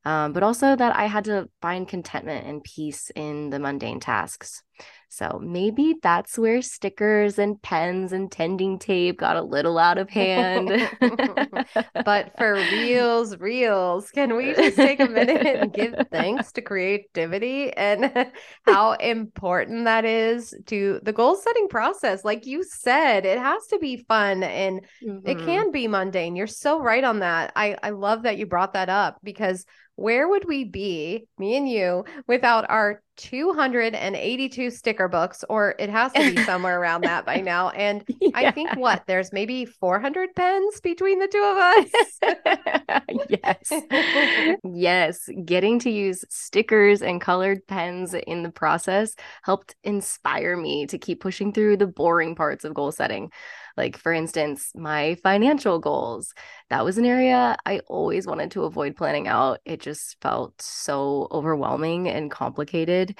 [0.06, 4.63] um, but also that I had to find contentment and peace in the mundane tasks.
[5.13, 10.09] So maybe that's where stickers and pens and tending tape got a little out of
[10.09, 10.69] hand.
[12.05, 17.73] but for reals, reals, can we just take a minute and give thanks to creativity
[17.73, 18.31] and
[18.65, 22.23] how important that is to the goal setting process?
[22.23, 25.27] Like you said, it has to be fun and mm-hmm.
[25.27, 26.37] it can be mundane.
[26.37, 27.51] You're so right on that.
[27.57, 29.65] I, I love that you brought that up because
[29.95, 35.43] where would we be, me and you, without our 282 sticker books?
[35.47, 37.69] Or it has to be somewhere around that by now.
[37.69, 38.32] And yeah.
[38.34, 42.97] I think what there's maybe 400 pens between the two of us.
[43.43, 44.58] yes.
[44.63, 45.30] yes.
[45.45, 51.21] Getting to use stickers and colored pens in the process helped inspire me to keep
[51.21, 53.32] pushing through the boring parts of goal setting.
[53.77, 56.34] Like, for instance, my financial goals.
[56.70, 59.59] That was an area I always wanted to avoid planning out.
[59.65, 63.17] It just felt so overwhelming and complicated.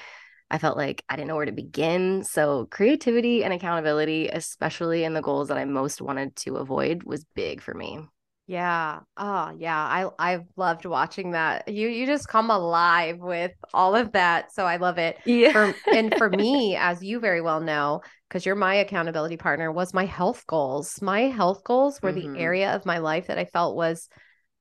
[0.50, 2.24] I felt like I didn't know where to begin.
[2.24, 7.24] So, creativity and accountability, especially in the goals that I most wanted to avoid, was
[7.34, 8.00] big for me.
[8.46, 9.00] Yeah.
[9.16, 9.78] Oh, yeah.
[9.78, 11.68] I I've loved watching that.
[11.68, 14.52] You you just come alive with all of that.
[14.52, 15.16] So I love it.
[15.24, 15.52] Yeah.
[15.52, 19.94] For, and for me, as you very well know, because you're my accountability partner, was
[19.94, 21.00] my health goals.
[21.00, 22.34] My health goals were mm-hmm.
[22.34, 24.08] the area of my life that I felt was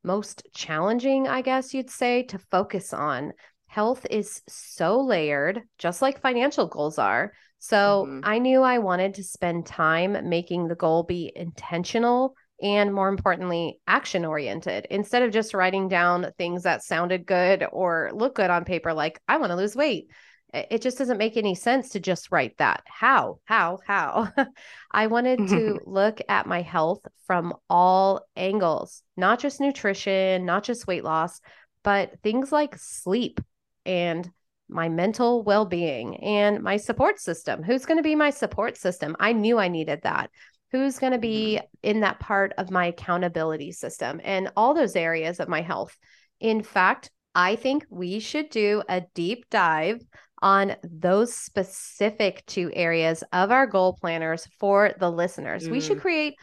[0.04, 3.34] most challenging, I guess you'd say, to focus on.
[3.68, 7.34] Health is so layered, just like financial goals are.
[7.60, 8.20] So mm-hmm.
[8.24, 13.80] I knew I wanted to spend time making the goal be intentional and more importantly,
[13.88, 18.66] action oriented instead of just writing down things that sounded good or look good on
[18.66, 20.12] paper, like, I want to lose weight.
[20.54, 22.84] It just doesn't make any sense to just write that.
[22.88, 24.32] How, how, how?
[24.92, 30.88] I wanted to look at my health from all angles, not just nutrition, not just
[30.88, 31.40] weight loss,
[31.84, 33.40] but things like sleep
[33.86, 34.30] and
[34.68, 37.64] my mental well being and my support system.
[37.64, 39.16] Who's going to be my support system?
[39.20, 40.30] I knew I needed that
[40.72, 41.66] who's going to be mm-hmm.
[41.84, 45.98] in that part of my accountability system and all those areas of my health.
[46.40, 50.02] In fact, I think we should do a deep dive
[50.42, 55.68] on those specific two areas of our goal planners for the listeners.
[55.68, 55.72] Mm.
[55.72, 56.02] We should mm.
[56.02, 56.36] create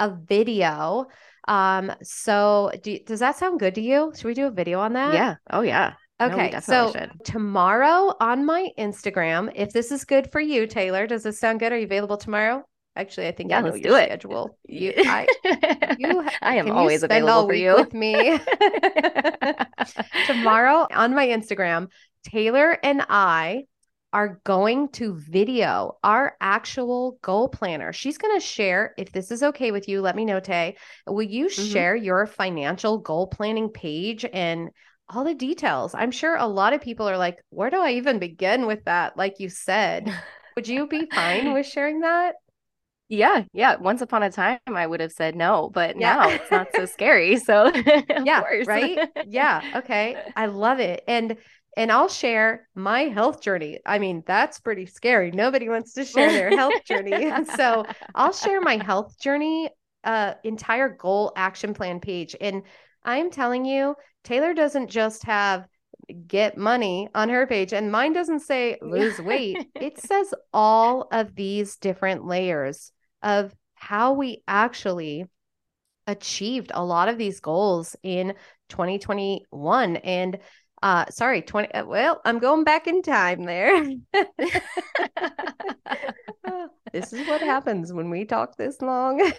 [0.00, 1.06] a video.
[1.46, 4.12] Um, so do, does that sound good to you?
[4.16, 5.14] Should we do a video on that?
[5.14, 5.34] Yeah.
[5.50, 5.94] Oh yeah.
[6.20, 6.50] Okay.
[6.50, 7.10] No, so should.
[7.24, 11.72] tomorrow on my Instagram, if this is good for you, Taylor, does this sound good?
[11.72, 12.62] Are you available tomorrow?
[12.96, 14.04] Actually, I think yeah, I let's do it.
[14.04, 14.56] schedule.
[14.68, 15.26] You, I,
[15.98, 18.14] you, I am always available for you with me.
[20.26, 21.88] Tomorrow on my Instagram,
[22.24, 23.64] Taylor and I
[24.12, 27.92] are going to video our actual goal planner.
[27.92, 30.76] She's going to share, if this is okay with you, let me know, Tay.
[31.06, 31.64] Will you mm-hmm.
[31.72, 34.70] share your financial goal planning page and
[35.08, 35.94] all the details?
[35.94, 39.16] I'm sure a lot of people are like, where do I even begin with that?
[39.16, 40.14] Like you said,
[40.56, 42.36] would you be fine with sharing that?
[43.08, 43.76] Yeah, yeah.
[43.76, 46.14] Once upon a time, I would have said no, but yeah.
[46.14, 47.36] now it's not so scary.
[47.36, 47.70] So
[48.24, 49.08] yeah, right.
[49.26, 49.60] Yeah.
[49.76, 50.16] Okay.
[50.36, 51.02] I love it.
[51.06, 51.36] And
[51.76, 53.80] and I'll share my health journey.
[53.84, 55.30] I mean, that's pretty scary.
[55.30, 57.30] Nobody wants to share their health journey.
[57.56, 59.70] so I'll share my health journey,
[60.04, 62.36] uh, entire goal action plan page.
[62.40, 62.62] And
[63.04, 65.66] I'm telling you, Taylor doesn't just have
[66.26, 71.34] get money on her page and mine doesn't say lose weight it says all of
[71.34, 75.24] these different layers of how we actually
[76.06, 78.34] achieved a lot of these goals in
[78.68, 80.38] 2021 and
[80.84, 83.82] uh sorry 20 uh, well i'm going back in time there
[86.92, 89.16] this is what happens when we talk this long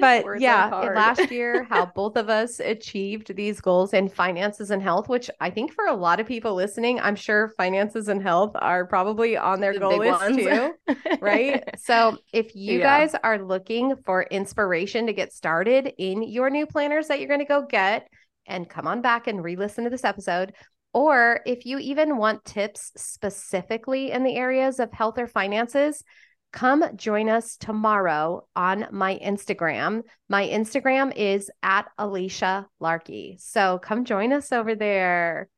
[0.00, 5.08] but yeah last year how both of us achieved these goals in finances and health
[5.08, 8.86] which i think for a lot of people listening i'm sure finances and health are
[8.86, 10.36] probably on their the goal list ones.
[10.36, 10.74] too
[11.20, 12.98] right so if you yeah.
[12.98, 17.38] guys are looking for inspiration to get started in your new planners that you're going
[17.38, 18.08] to go get
[18.48, 20.52] and come on back and re-listen to this episode
[20.94, 26.02] or if you even want tips specifically in the areas of health or finances
[26.52, 30.02] come join us tomorrow on my Instagram.
[30.28, 33.36] My Instagram is at Alicia Larkey.
[33.38, 35.48] So come join us over there.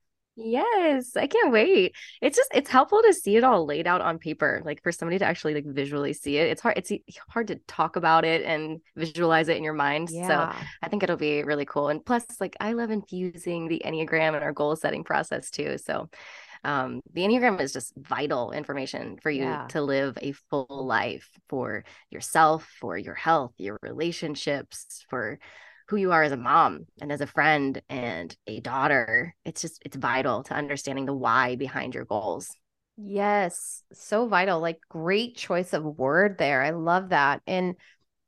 [0.43, 1.95] Yes, I can't wait.
[2.20, 5.18] It's just it's helpful to see it all laid out on paper, like for somebody
[5.18, 6.49] to actually like visually see it.
[6.49, 6.93] It's hard it's
[7.28, 10.09] hard to talk about it and visualize it in your mind.
[10.11, 10.26] Yeah.
[10.26, 11.88] So I think it'll be really cool.
[11.88, 15.76] And plus like I love infusing the Enneagram in our goal setting process too.
[15.78, 16.09] So
[16.64, 19.66] um, the Enneagram is just vital information for you yeah.
[19.68, 25.38] to live a full life for yourself, for your health, your relationships, for
[25.91, 29.34] who you are as a mom and as a friend and a daughter.
[29.45, 32.49] It's just, it's vital to understanding the why behind your goals.
[32.97, 34.61] Yes, so vital.
[34.61, 36.62] Like, great choice of word there.
[36.62, 37.43] I love that.
[37.47, 37.74] And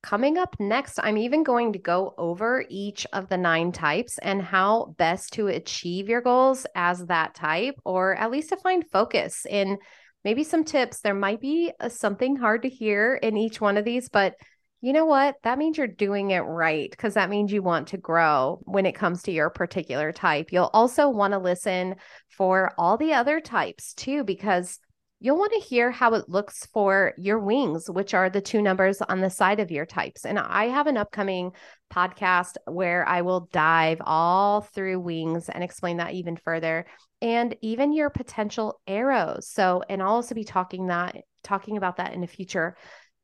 [0.02, 4.42] Coming up next, I'm even going to go over each of the nine types and
[4.42, 9.46] how best to achieve your goals as that type, or at least to find focus
[9.48, 9.78] in
[10.24, 11.00] maybe some tips.
[11.00, 14.34] There might be a, something hard to hear in each one of these, but
[14.82, 15.36] you know what?
[15.44, 18.96] That means you're doing it right because that means you want to grow when it
[18.96, 20.50] comes to your particular type.
[20.50, 21.94] You'll also want to listen
[22.28, 24.80] for all the other types too, because
[25.20, 29.00] you'll want to hear how it looks for your wings, which are the two numbers
[29.00, 30.26] on the side of your types.
[30.26, 31.52] And I have an upcoming
[31.94, 36.86] podcast where I will dive all through wings and explain that even further
[37.20, 39.46] and even your potential arrows.
[39.46, 42.76] So, and I'll also be talking that talking about that in a future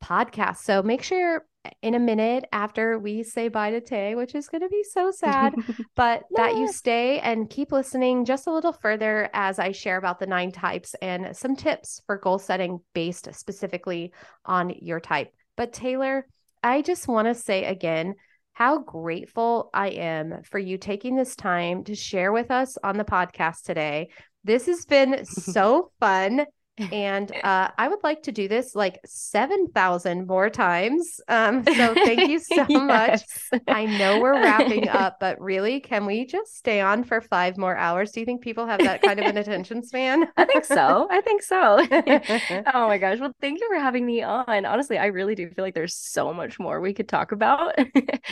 [0.02, 0.58] podcast.
[0.58, 1.44] So make sure
[1.82, 5.10] in a minute after we say bye to Tay, which is going to be so
[5.10, 5.54] sad,
[5.96, 10.18] but that you stay and keep listening just a little further as I share about
[10.18, 14.12] the nine types and some tips for goal setting based specifically
[14.44, 15.32] on your type.
[15.56, 16.26] But Taylor,
[16.62, 18.14] I just want to say again
[18.52, 23.04] how grateful I am for you taking this time to share with us on the
[23.04, 24.08] podcast today.
[24.42, 26.44] This has been so fun
[26.92, 31.20] And uh, I would like to do this like 7,000 more times.
[31.28, 33.22] Um, so thank you so much.
[33.66, 37.76] I know we're wrapping up, but really, can we just stay on for five more
[37.76, 38.12] hours?
[38.12, 40.24] Do you think people have that kind of an attention span?
[40.36, 41.08] I think so.
[41.10, 41.86] I think so.
[42.74, 43.18] oh my gosh.
[43.20, 44.64] Well, thank you for having me on.
[44.64, 47.74] Honestly, I really do feel like there's so much more we could talk about.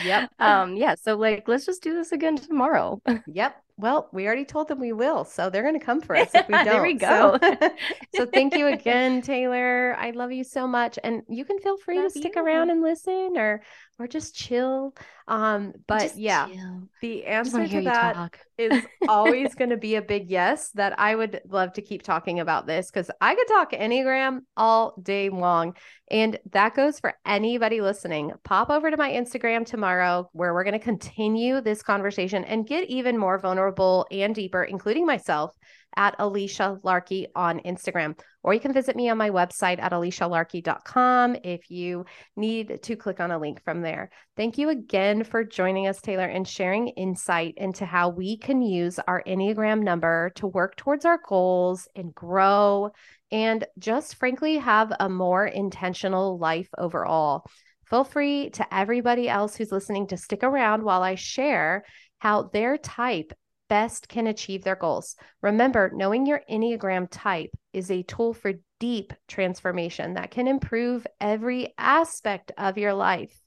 [0.03, 0.29] yep.
[0.39, 0.95] Um, yeah.
[0.95, 3.01] So like let's just do this again tomorrow.
[3.27, 3.61] yep.
[3.77, 6.47] Well, we already told them we will, so they're going to come for us if
[6.47, 6.65] we don't.
[6.65, 7.37] there we go.
[7.41, 7.69] So,
[8.15, 9.95] so, thank you again, Taylor.
[9.99, 12.41] I love you so much, and you can feel free love to stick you.
[12.43, 13.61] around and listen, or
[13.99, 14.93] or just chill.
[15.27, 16.89] Um, but just yeah, chill.
[17.01, 20.71] the answer to that is always going to be a big yes.
[20.71, 24.95] That I would love to keep talking about this because I could talk Enneagram all
[25.01, 25.75] day long.
[26.09, 28.31] And that goes for anybody listening.
[28.43, 32.89] Pop over to my Instagram tomorrow where we're going to continue this conversation and get
[32.89, 35.51] even more vulnerable and deeper, including myself
[35.97, 38.17] at Alicia Larkey on Instagram.
[38.43, 42.05] Or you can visit me on my website at alicialarkey.com if you
[42.37, 44.09] need to click on a link from there.
[44.37, 48.99] Thank you again for joining us, Taylor, and sharing insight into how we can use
[49.07, 52.91] our Enneagram number to work towards our goals and grow
[53.31, 57.43] and just frankly have a more intentional life overall.
[57.89, 61.83] Feel free to everybody else who's listening to stick around while I share
[62.19, 63.33] how their type
[63.69, 65.15] best can achieve their goals.
[65.41, 71.73] Remember, knowing your Enneagram type is a tool for deep transformation that can improve every
[71.77, 73.39] aspect of your life.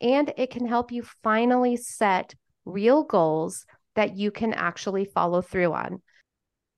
[0.00, 5.72] And it can help you finally set real goals that you can actually follow through
[5.72, 6.00] on.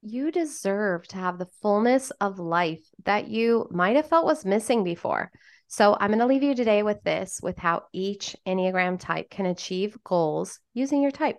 [0.03, 4.83] You deserve to have the fullness of life that you might have felt was missing
[4.83, 5.31] before.
[5.69, 9.47] So, I'm going to leave you today with this with how each Enneagram type can
[9.47, 11.37] achieve goals using your type.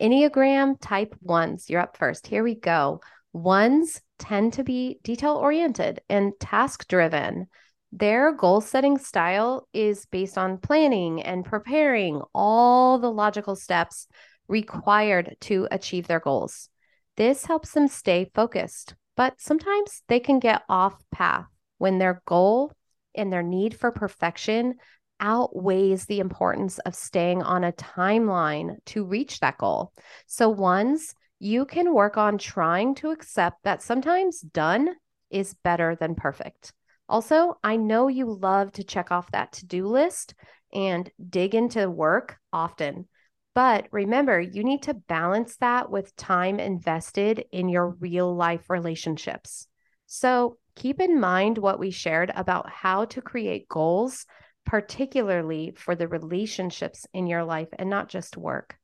[0.00, 2.26] Enneagram type ones, you're up first.
[2.26, 3.00] Here we go.
[3.32, 7.46] Ones tend to be detail oriented and task driven.
[7.92, 14.06] Their goal setting style is based on planning and preparing all the logical steps
[14.48, 16.68] required to achieve their goals.
[17.16, 21.46] This helps them stay focused, but sometimes they can get off path
[21.78, 22.72] when their goal
[23.14, 24.74] and their need for perfection
[25.20, 29.92] outweighs the importance of staying on a timeline to reach that goal.
[30.26, 34.94] So, ones, you can work on trying to accept that sometimes done
[35.30, 36.72] is better than perfect.
[37.08, 40.34] Also, I know you love to check off that to do list
[40.72, 43.06] and dig into work often.
[43.54, 49.66] But remember, you need to balance that with time invested in your real life relationships.
[50.06, 54.26] So keep in mind what we shared about how to create goals
[54.66, 58.76] particularly for the relationships in your life and not just work.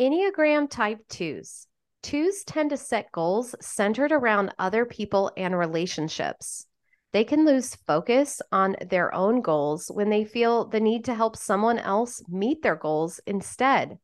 [0.00, 1.66] Enneagram type twos.
[2.02, 6.66] Twos tend to set goals centered around other people and relationships.
[7.12, 11.36] They can lose focus on their own goals when they feel the need to help
[11.36, 13.98] someone else meet their goals instead.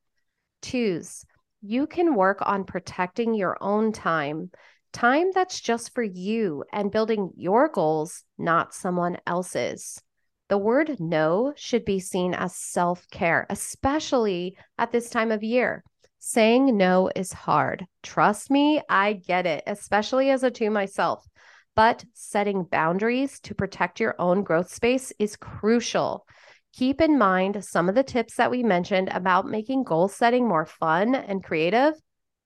[0.62, 1.24] Twos,
[1.60, 4.50] you can work on protecting your own time,
[4.92, 10.00] time that's just for you and building your goals, not someone else's.
[10.50, 15.84] The word no should be seen as self care, especially at this time of year.
[16.18, 17.86] Saying no is hard.
[18.02, 21.24] Trust me, I get it, especially as a two myself.
[21.76, 26.26] But setting boundaries to protect your own growth space is crucial.
[26.72, 30.66] Keep in mind some of the tips that we mentioned about making goal setting more
[30.66, 31.94] fun and creative.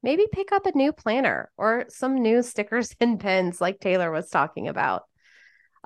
[0.02, 4.28] Maybe pick up a new planner or some new stickers and pens like Taylor was
[4.28, 5.05] talking about.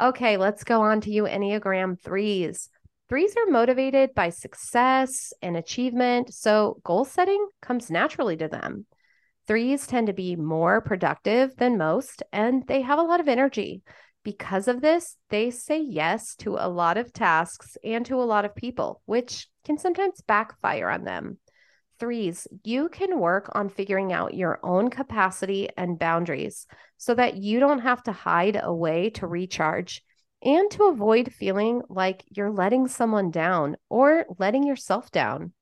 [0.00, 2.68] Okay, let's go on to you, Enneagram threes.
[3.08, 8.86] Threes are motivated by success and achievement, so goal setting comes naturally to them.
[9.48, 13.82] Threes tend to be more productive than most, and they have a lot of energy.
[14.22, 18.44] Because of this, they say yes to a lot of tasks and to a lot
[18.44, 21.38] of people, which can sometimes backfire on them.
[21.98, 27.58] Threes, you can work on figuring out your own capacity and boundaries so that you
[27.58, 30.02] don't have to hide away to recharge
[30.42, 35.52] and to avoid feeling like you're letting someone down or letting yourself down.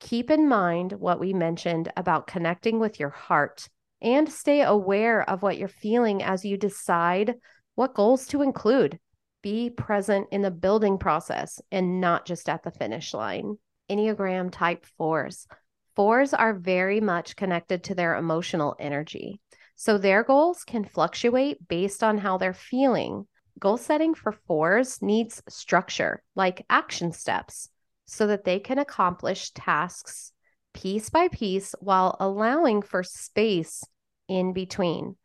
[0.00, 3.68] Keep in mind what we mentioned about connecting with your heart
[4.02, 7.36] and stay aware of what you're feeling as you decide
[7.76, 8.98] what goals to include.
[9.42, 13.56] Be present in the building process and not just at the finish line.
[13.90, 15.46] Enneagram type fours.
[15.94, 19.40] Fours are very much connected to their emotional energy.
[19.76, 23.26] So their goals can fluctuate based on how they're feeling.
[23.58, 27.68] Goal setting for fours needs structure, like action steps,
[28.06, 30.32] so that they can accomplish tasks
[30.72, 33.84] piece by piece while allowing for space
[34.28, 35.16] in between.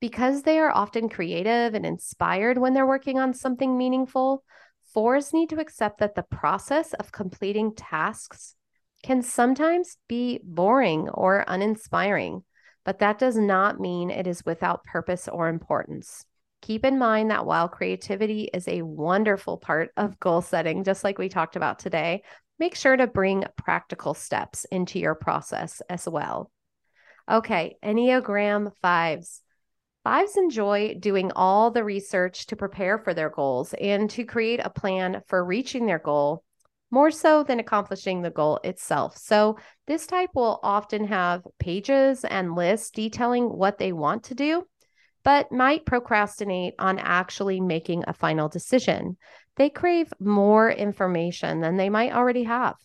[0.00, 4.44] Because they are often creative and inspired when they're working on something meaningful,
[4.92, 8.54] fours need to accept that the process of completing tasks
[9.04, 12.42] can sometimes be boring or uninspiring,
[12.86, 16.24] but that does not mean it is without purpose or importance.
[16.62, 21.18] Keep in mind that while creativity is a wonderful part of goal setting, just like
[21.18, 22.22] we talked about today,
[22.58, 26.50] make sure to bring practical steps into your process as well.
[27.30, 29.42] Okay, Enneagram fives.
[30.02, 34.70] Fives enjoy doing all the research to prepare for their goals and to create a
[34.70, 36.43] plan for reaching their goal
[36.94, 39.16] more so than accomplishing the goal itself.
[39.16, 44.64] So, this type will often have pages and lists detailing what they want to do,
[45.24, 49.16] but might procrastinate on actually making a final decision.
[49.56, 52.76] They crave more information than they might already have.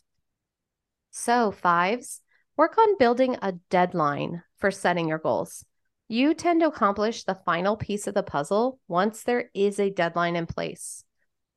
[1.12, 2.22] So, fives,
[2.58, 5.64] work on building a deadline for setting your goals.
[6.08, 10.36] You tend to accomplish the final piece of the puzzle once there is a deadline
[10.36, 11.04] in place.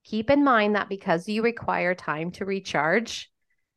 [0.05, 3.31] Keep in mind that because you require time to recharge,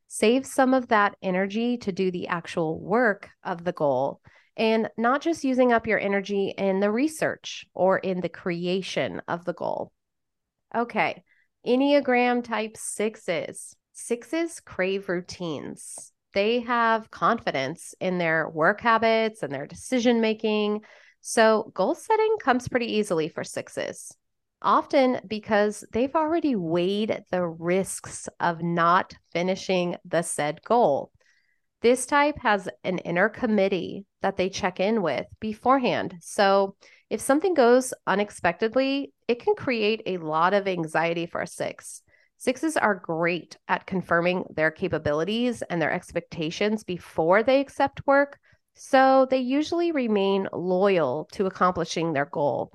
[0.07, 4.21] save some of that energy to do the actual work of the goal
[4.57, 9.45] and not just using up your energy in the research or in the creation of
[9.45, 9.91] the goal.
[10.73, 11.23] Okay,
[11.65, 13.75] Enneagram type sixes.
[13.93, 16.11] Sixes crave routines.
[16.33, 20.81] They have confidence in their work habits and their decision making.
[21.21, 24.15] So, goal setting comes pretty easily for sixes
[24.65, 31.11] often because they've already weighed the risks of not finishing the said goal.
[31.81, 36.15] This type has an inner committee that they check in with beforehand.
[36.19, 36.75] So
[37.09, 42.01] if something goes unexpectedly, it can create a lot of anxiety for a six.
[42.37, 48.39] Sixes are great at confirming their capabilities and their expectations before they accept work.
[48.73, 52.71] So they usually remain loyal to accomplishing their goal.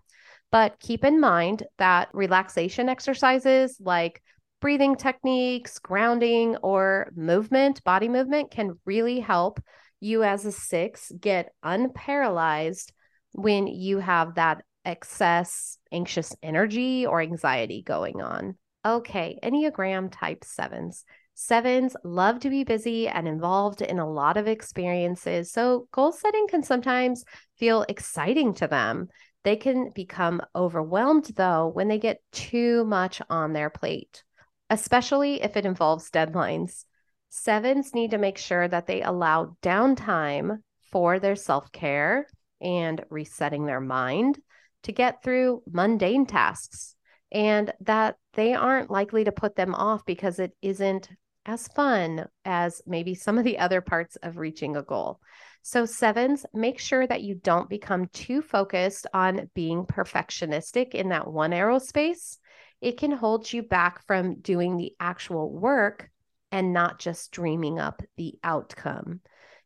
[0.50, 4.22] But keep in mind that relaxation exercises like
[4.60, 9.60] breathing techniques, grounding, or movement, body movement can really help
[10.00, 12.90] you as a six get unparalyzed
[13.32, 18.56] when you have that excess anxious energy or anxiety going on.
[18.84, 21.04] Okay, Enneagram type sevens.
[21.34, 25.52] Sevens love to be busy and involved in a lot of experiences.
[25.52, 27.24] So, goal setting can sometimes
[27.58, 29.08] feel exciting to them.
[29.42, 34.22] They can become overwhelmed, though, when they get too much on their plate,
[34.68, 36.84] especially if it involves deadlines.
[37.30, 40.58] Sevens need to make sure that they allow downtime
[40.90, 42.26] for their self care
[42.60, 44.38] and resetting their mind
[44.82, 46.96] to get through mundane tasks,
[47.32, 51.08] and that they aren't likely to put them off because it isn't
[51.46, 55.20] as fun as maybe some of the other parts of reaching a goal.
[55.62, 61.30] So, sevens, make sure that you don't become too focused on being perfectionistic in that
[61.30, 62.38] one arrow space.
[62.80, 66.10] It can hold you back from doing the actual work
[66.50, 69.20] and not just dreaming up the outcome.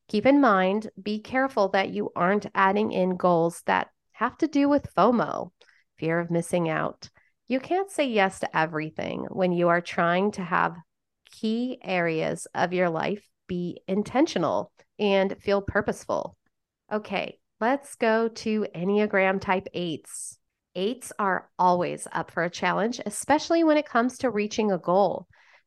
[0.09, 4.69] Keep in mind, be careful that you aren't adding in goals that have to do
[4.69, 5.51] with FOMO,
[5.97, 7.09] fear of missing out.
[7.47, 10.77] You can't say yes to everything when you are trying to have
[11.41, 16.37] key areas of your life be intentional and feel purposeful.
[16.93, 20.39] Okay, let's go to Enneagram type eights.
[20.75, 25.27] Eights are always up for a challenge, especially when it comes to reaching a goal.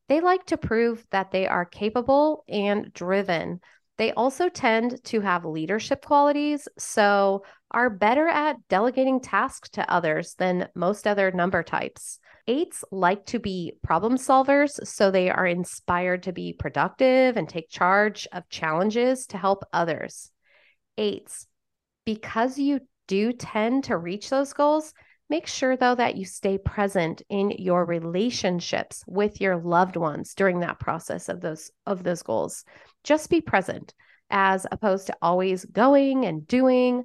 [0.09, 3.59] They like to prove that they are capable and driven.
[3.97, 10.35] They also tend to have leadership qualities, so are better at delegating tasks to others
[10.37, 12.19] than most other number types.
[12.49, 17.69] Eights like to be problem solvers, so they are inspired to be productive and take
[17.69, 20.31] charge of challenges to help others.
[20.97, 21.45] Eights,
[22.05, 24.93] because you do tend to reach those goals,
[25.29, 30.61] make sure though that you stay present in your relationships with your loved ones during
[30.61, 32.63] that process of those of those goals.
[33.03, 33.93] Just be present
[34.29, 37.03] as opposed to always going and doing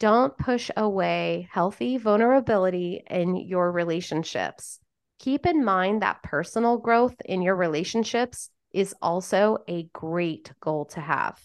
[0.00, 4.80] don't push away healthy vulnerability in your relationships.
[5.22, 11.00] Keep in mind that personal growth in your relationships is also a great goal to
[11.00, 11.38] have.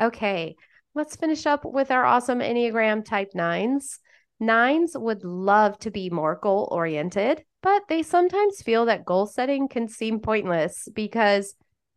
[0.00, 0.56] Okay,
[0.92, 4.00] let's finish up with our awesome Enneagram type nines.
[4.40, 9.68] Nines would love to be more goal oriented, but they sometimes feel that goal setting
[9.68, 11.54] can seem pointless because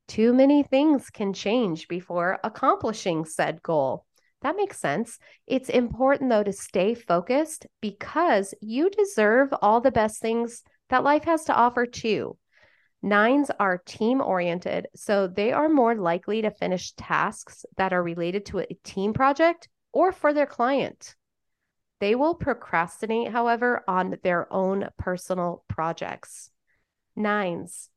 [0.07, 4.05] too many things can change before accomplishing said goal.
[4.43, 5.17] That makes sense.
[5.47, 11.23] It's important, though, to stay focused because you deserve all the best things that life
[11.25, 12.37] has to offer too.
[13.01, 18.47] Nines are team oriented, so they are more likely to finish tasks that are related
[18.47, 21.15] to a team project or for their client.
[21.99, 26.49] They will procrastinate, however, on their own personal projects.
[27.15, 27.89] Nines,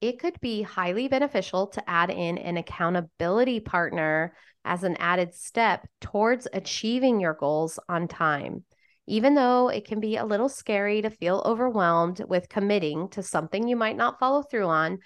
[0.00, 4.34] it could be highly beneficial to add in an accountability partner
[4.64, 8.64] as an added step towards achieving your goals on time.
[9.06, 13.66] Even though it can be a little scary to feel overwhelmed with committing to something
[13.66, 14.98] you might not follow through on,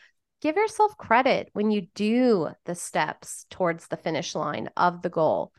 [0.43, 5.53] give yourself credit when you do the steps towards the finish line of the goal.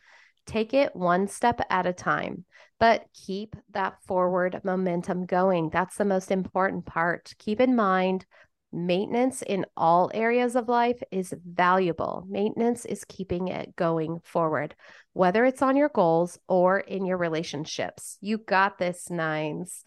[0.45, 2.45] Take it one step at a time,
[2.79, 5.69] but keep that forward momentum going.
[5.69, 7.33] That's the most important part.
[7.39, 8.25] Keep in mind,
[8.71, 12.25] maintenance in all areas of life is valuable.
[12.29, 14.75] Maintenance is keeping it going forward,
[15.13, 18.17] whether it's on your goals or in your relationships.
[18.21, 19.83] You got this, nines.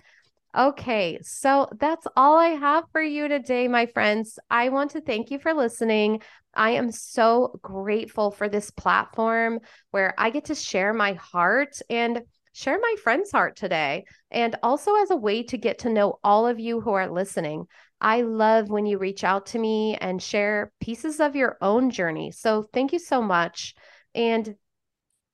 [0.56, 4.38] Okay, so that's all I have for you today, my friends.
[4.50, 6.22] I want to thank you for listening.
[6.54, 9.60] I am so grateful for this platform
[9.92, 12.22] where I get to share my heart and
[12.52, 16.48] share my friend's heart today, and also as a way to get to know all
[16.48, 17.66] of you who are listening.
[18.00, 22.30] I love when you reach out to me and share pieces of your own journey.
[22.30, 23.74] So thank you so much.
[24.14, 24.54] And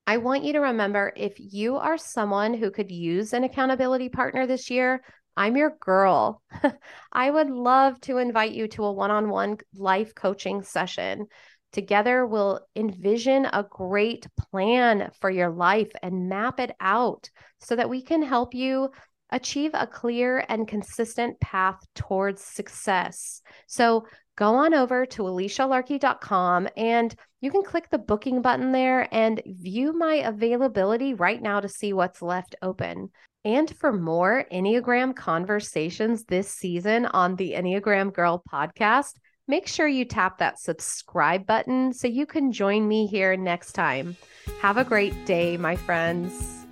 [0.06, 4.46] I want you to remember if you are someone who could use an accountability partner
[4.46, 5.02] this year,
[5.36, 6.42] I'm your girl.
[7.12, 11.26] I would love to invite you to a one on one life coaching session.
[11.72, 17.28] Together, we'll envision a great plan for your life and map it out
[17.60, 18.90] so that we can help you
[19.30, 23.42] achieve a clear and consistent path towards success.
[23.66, 24.06] So
[24.36, 29.92] go on over to alicialarkey.com and you can click the booking button there and view
[29.92, 33.10] my availability right now to see what's left open.
[33.44, 39.14] And for more Enneagram conversations this season on the Enneagram Girl podcast,
[39.46, 44.16] make sure you tap that subscribe button so you can join me here next time.
[44.60, 46.66] Have a great day, my friends.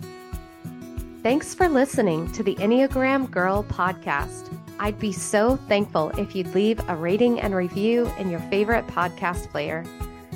[1.25, 4.55] Thanks for listening to the Enneagram Girl podcast.
[4.79, 9.49] I'd be so thankful if you'd leave a rating and review in your favorite podcast
[9.49, 9.87] player.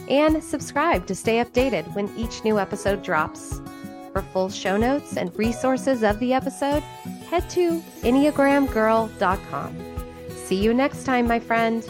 [0.09, 3.61] And subscribe to stay updated when each new episode drops.
[4.14, 6.82] For full show notes and resources of the episode,
[7.28, 9.76] head to EnneagramGirl.com.
[10.36, 11.86] See you next time, my friend.